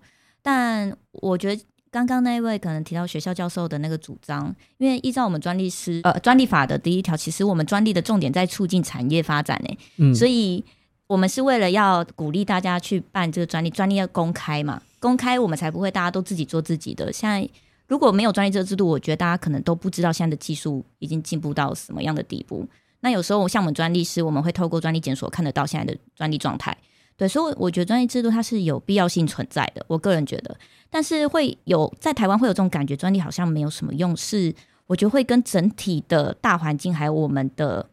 [0.43, 10.65] 但我觉得刚刚那一位可能提到学校教授的那个主张，因为依照我们专利师呃专利法的第一条，其实我们专利的重点在促进产业发展诶，嗯，所以
[11.09, 17.13] 我们是为了要鼓励大家去办这个专利，专利要公开嘛，公开我们才不会大家都自己做自己的。
[17.13, 17.49] 现在
[17.87, 22.69] 如果没有专利这个制度，我觉得大家可能都不知道现在的技术已经进步到什么样的地步。
[23.01, 26.77] 那有时候像我们专利师，我们会透过专利检索看得到现在的专利状态。
[27.17, 30.57] 对，所以我觉得专利制度它是有必要性存在的，我个人觉得。
[30.91, 34.55] 但是会有在台湾会有这种感觉，专利好像没有什么用，是
[34.87, 37.89] 我觉得会跟整体的大环境还有我们的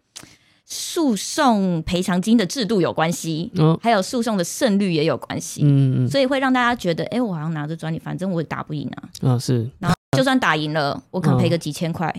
[0.65, 3.79] 诉讼赔偿金的制度有关系，哦。
[3.81, 6.09] 还有诉讼的胜率也有关系，嗯嗯。
[6.09, 9.69] 所以会让大家觉得，哎、我好像拿着专利，反正我也打不赢啊，嗯是。
[9.79, 12.13] 然后就算打赢了，我可能赔个几千块，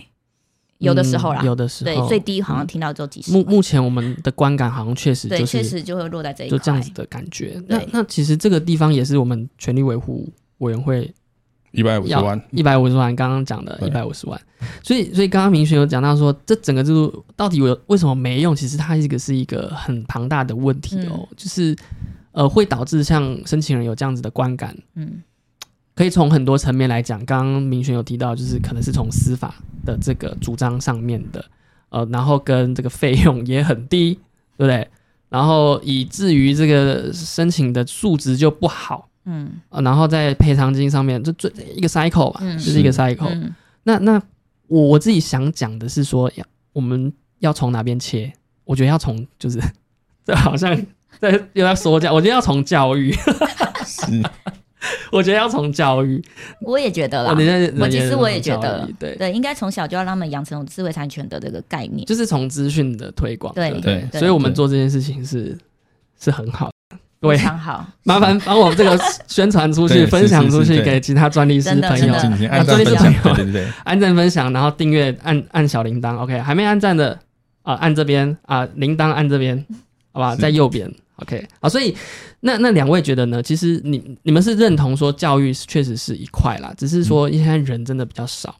[0.77, 1.91] 有的时候啦，嗯有的时候。
[1.91, 7.61] 对，最低好像听到只有几十块，目目前我们的观感好像确实对，就是确实就会落在这一块，就这样子的感觉。
[7.67, 11.13] 那那其实这个地方也是我们权利维护委员会
[11.71, 14.39] 一百五十万，一百五十万，刚刚讲的一百五十万，
[14.81, 18.55] 所以所以刚刚明轩有讲到说，这整个制度到底有为什么没用？
[18.55, 21.75] 其实它这个是一个很庞大的问题嗯哦，就是
[22.31, 25.21] 呃会导致像申请人有这样子的观感，嗯
[25.93, 27.23] 可以从很多层面来讲。
[27.25, 29.55] 刚刚明轩有提到，就是可能是从司法
[29.85, 31.43] 的这个主张上面的，
[31.89, 34.13] 呃，然后跟这个费用也很低，
[34.57, 34.87] 对不对？
[35.29, 39.09] 然后以至于这个申请的数值就不好。
[39.27, 39.51] 嗯。
[39.69, 42.57] 呃，然后在赔偿金上面，就最一个 cycle 吧，嗯。
[42.57, 43.29] 就是一个 cycle。
[43.29, 43.53] 嗯。
[43.83, 44.21] 那那
[44.67, 48.33] 我我自己想讲的是说，要我们要从哪边切？
[48.65, 49.61] 我觉得要从就是，
[50.25, 50.75] 这好像
[51.19, 53.13] 在又在说教，我觉得要从教育，
[53.85, 54.23] 是。
[55.11, 56.23] 我觉得要从教育。
[56.61, 57.31] 我也觉得啦
[57.79, 64.07] 我，其实我也觉得，对，对，应该从小就要让他们养成有智慧产权的这个概念，就是从资讯的推广，对对不对？
[64.11, 65.57] 对所以我们做这件事情是
[66.19, 66.69] 是很好
[67.19, 67.21] 的。
[67.21, 72.13] 各位非，常好，麻烦帮我这个 宣传出去，分享出去给其他专利师朋友专利赞
[72.61, 76.17] 分享，师朋友对对对，按赞分享，然后订阅，按按小铃铛。
[76.17, 77.19] OK，还没按赞的
[77.63, 79.65] 啊、按这边啊，铃铛按这边，
[80.13, 80.91] 好吧，在右边。
[81.17, 81.95] OK，好，所以
[82.41, 83.41] 那那两位觉得呢？
[83.41, 88.55] 其实你你们是认同说教育确实是一块啦，只是说现在人真的比较少，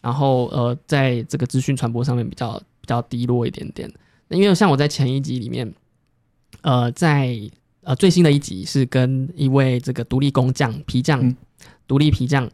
[0.00, 3.92] 然后呃，在这个资讯传播上面比较比较低落一点点。
[4.30, 5.70] 因为像我在前一集里面，
[6.62, 7.38] 呃，在
[7.88, 11.36] 呃最新的一集是跟一位这个独立工匠皮匠，嗯
[11.86, 12.48] 独立皮匠。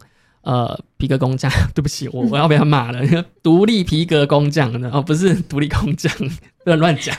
[0.45, 3.01] 呃，皮革工匠， 对不起，我我要被他骂了。
[3.41, 4.91] 独立皮革工匠呢？
[4.93, 6.13] 哦，不是独立工匠，
[6.63, 7.17] 不能乱讲。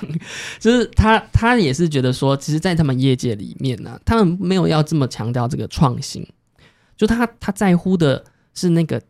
[0.61, 6.25] 就是他，他也是觉得说，其实，在他们业界里面呢、他们没有要这么强调这个创新，
[6.97, 8.23] 就他他在乎的
[8.55, 9.03] 是那个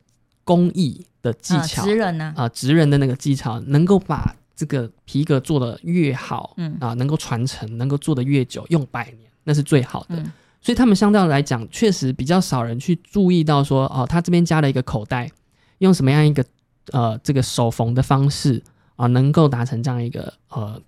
[0.45, 10.17] 工艺的技啊巧职人呢，啊，职人的那个技巧，能够把这个皮革做的越好，嗯啊，能够传承，能够做的越久，用百年，那是最好的。
[10.17, 15.31] 嗯所以他们相对来讲，确实比较少人去注意到说，哦，他这边加了一个口袋，
[15.79, 16.45] 用什么样一个
[16.91, 18.61] 呃这个手缝的方式
[18.97, 20.83] 啊、能够达成这样一个呃，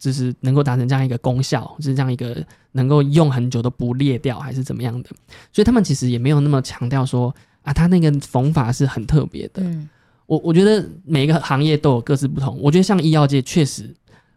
[0.00, 5.10] 就是能够达成这样一个功效，就是这样一个能够用很久都不裂掉，还是怎么样的。
[5.52, 7.32] 所以他们其实也没有那么强调说
[7.62, 9.62] 啊，他那个缝法是很特别的。
[9.62, 9.88] 嗯
[10.26, 12.58] 我我觉得每一个行业都有各自不同。
[12.60, 13.94] 我觉得像医药界确实，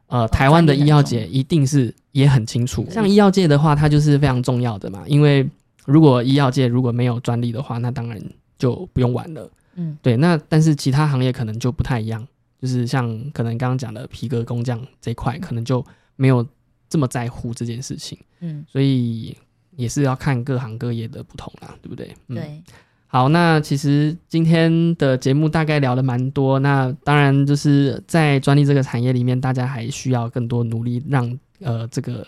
[0.07, 2.85] 呃，台湾的医药界一定是也很清楚。
[2.89, 5.49] 像医药界的话，它就是非常重要的嘛，因为
[5.85, 8.21] 如果医药界如果没有专利的话，那当然
[8.57, 9.49] 就不用玩了。
[9.75, 12.27] 嗯对，那但是其他行业可能就不太一样，
[12.59, 15.85] 就是像可能刚刚讲的皮革工匠这一块，可能就
[16.15, 16.45] 没有
[16.89, 19.37] 这么在乎这件事情，嗯，所以
[19.75, 22.15] 也是要看各行各业的不同啦，对不对？
[22.27, 22.63] 嗯对，
[23.09, 26.59] 好，那其实今天的节目大概聊了蛮多。
[26.59, 32.27] 那当然就是在专利这个产业里面，大家还需要更多努力让，呃这个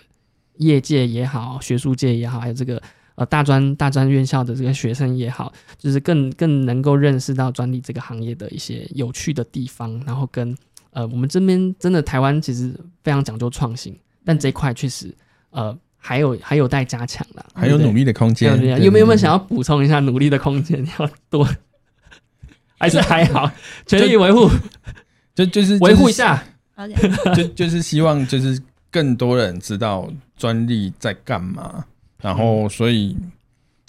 [0.55, 2.81] 业界也好，学术界也好，还有这个
[3.15, 10.57] 呃大专大专院校的这个学生也好，就是更更能够认识到专利这个行业的一些有趣的地方，然后跟
[10.91, 12.73] 呃我们这边真的台湾其实
[13.03, 15.13] 非常讲究创新，但这一块确实
[15.49, 17.61] 呃还有还有待加强啦，对不对。
[17.61, 18.51] 还有努力的空间。
[18.51, 21.47] 有没有有没有想要补充一下努力的空间要多？
[22.79, 23.51] 还是还好，
[23.85, 24.49] 全力维护。
[25.35, 26.41] 就就是维护一，下。
[27.35, 28.57] 就就是希望就是
[28.89, 31.83] 更多人知道专利在干嘛，
[32.21, 33.17] 然后所以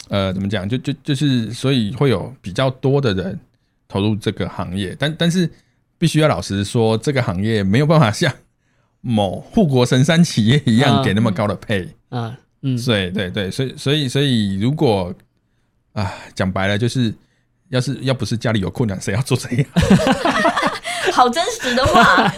[0.09, 3.39] 呃怎么讲，就就就是所以会有比较多的人
[3.87, 5.49] 投入这个行业，但但是
[5.99, 8.33] 必须要老实说，这个行业没有办法像
[9.01, 11.89] 某护国神山企业一样嗯给那么高的配。
[12.09, 15.15] 啊，嗯，对对对，所以所以所以如果
[15.93, 17.15] 啊讲白了就是。
[17.71, 19.65] 要是要不是家里有困难，谁要做这样？
[21.15, 22.29] 好真实的话，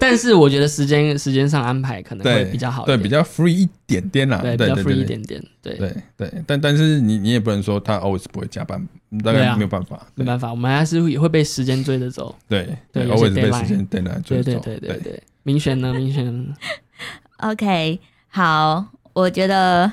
[0.00, 8.84] 但是我觉得时间时间上安排可能会，比较好一对，点，比较 free 一点点啦，对比较对对 free 一点点，对，对对，但但是你你也不能说他 always 不会加班，
[9.22, 12.34] 大概没有办法，对没办法，我们还是也会被时间追着走。
[12.48, 15.94] 对对，always 被时间对了，对对追走对对对，明显呢？
[15.94, 16.54] 明显
[17.38, 18.84] ，OK，好，
[19.14, 19.90] 我觉得，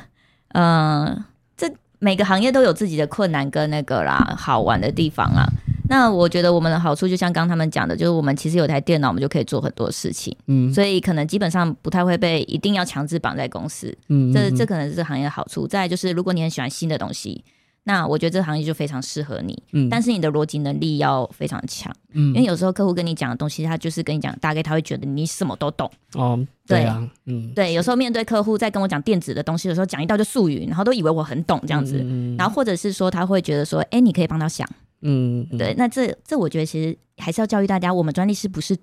[0.50, 1.24] 嗯、
[1.56, 5.48] 这每个行业都有自己的困难跟那个啦，好玩的地方啊。
[5.88, 13.98] 那我觉得我们的好处，就像刚他们讲的，就是我们其实有台电脑，我们就可以做很多事情，嗯所以可能基本上不太会被一定要强制绑在公司。
[14.10, 15.66] 嗯，嗯这这可能是这行业的好处。
[15.66, 17.42] 再来就是，如果你很喜欢新的东西，
[17.88, 19.62] 那我觉得这个行业就非常适合你。
[19.72, 22.34] 嗯，但是你的逻辑能力要非常强，嗯。
[22.34, 25.90] 因为有时候客户跟你讲的东西，他就是跟你讲，大概他会觉得你什么都懂。
[26.16, 26.84] 哦，对。
[26.84, 32.00] 啊，嗯，对，有时候面对客户在跟我讲电子的东西的时候，讲一道就术语，然后都以为我很懂这样子。
[32.04, 34.68] 嗯然后或者是说他会觉得说，哎，你可以帮他想。
[35.02, 35.58] 嗯，嗯。
[35.58, 38.76] 对，，那这这我觉得其实还是要教育大家，我们专利师不是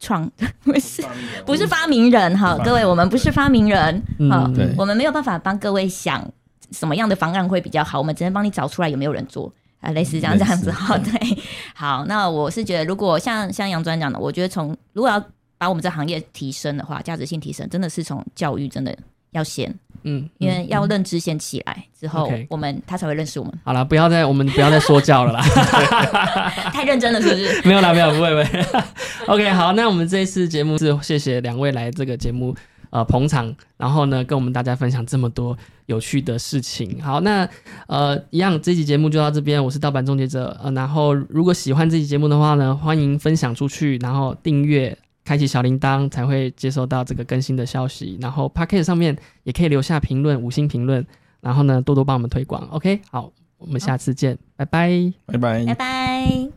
[0.00, 0.30] 创，
[0.64, 1.04] 不是
[1.44, 2.38] 不是发明人。
[2.38, 4.72] 哈，各位，我们不是发明人嗯哈，对。
[4.78, 6.26] 我们没有办法帮各位想
[6.72, 9.52] 什么样的方案会比较好，我们只能帮你找出来有没有人做。
[9.80, 11.38] 啊，类似这样这样子哈， 对，
[11.72, 15.24] 好，那我是觉得，如果像像杨专讲的，我觉得从如果要
[15.56, 18.92] 把我们这行业提升的话，价值性提升，真的是从教育真的
[19.30, 23.54] 要先，嗯，因为嗯要认知先起来，之后我们他才会认识我们。
[23.62, 25.40] 好了，不要再我们不要再说教了啦。
[26.74, 27.62] 太认真了，是不是？
[27.64, 28.64] 没有啦，没有，不会，不会。
[29.28, 32.52] OK，好，那我们这一次节目是谢谢两位来这个节目
[32.90, 37.02] 呃捧场，然后呢跟我们大家分享这么多有趣的事情。
[37.02, 37.48] 好，那
[37.86, 40.58] 呃一样，这期节目就到这边，我是盗版终结者。
[40.62, 44.96] 呃，然后如果喜欢这期节目的话呢，欢迎分享出去，然后订阅。
[45.24, 51.06] 开启小铃铛才会接收到这个更新的消息，然后 p o c k e t 上面也可以留下评论，五星评论，
[51.42, 52.66] 然后呢多多帮我们推广。
[52.70, 55.12] OK，好，我们下次见，拜拜。
[55.26, 56.48] 拜拜拜拜。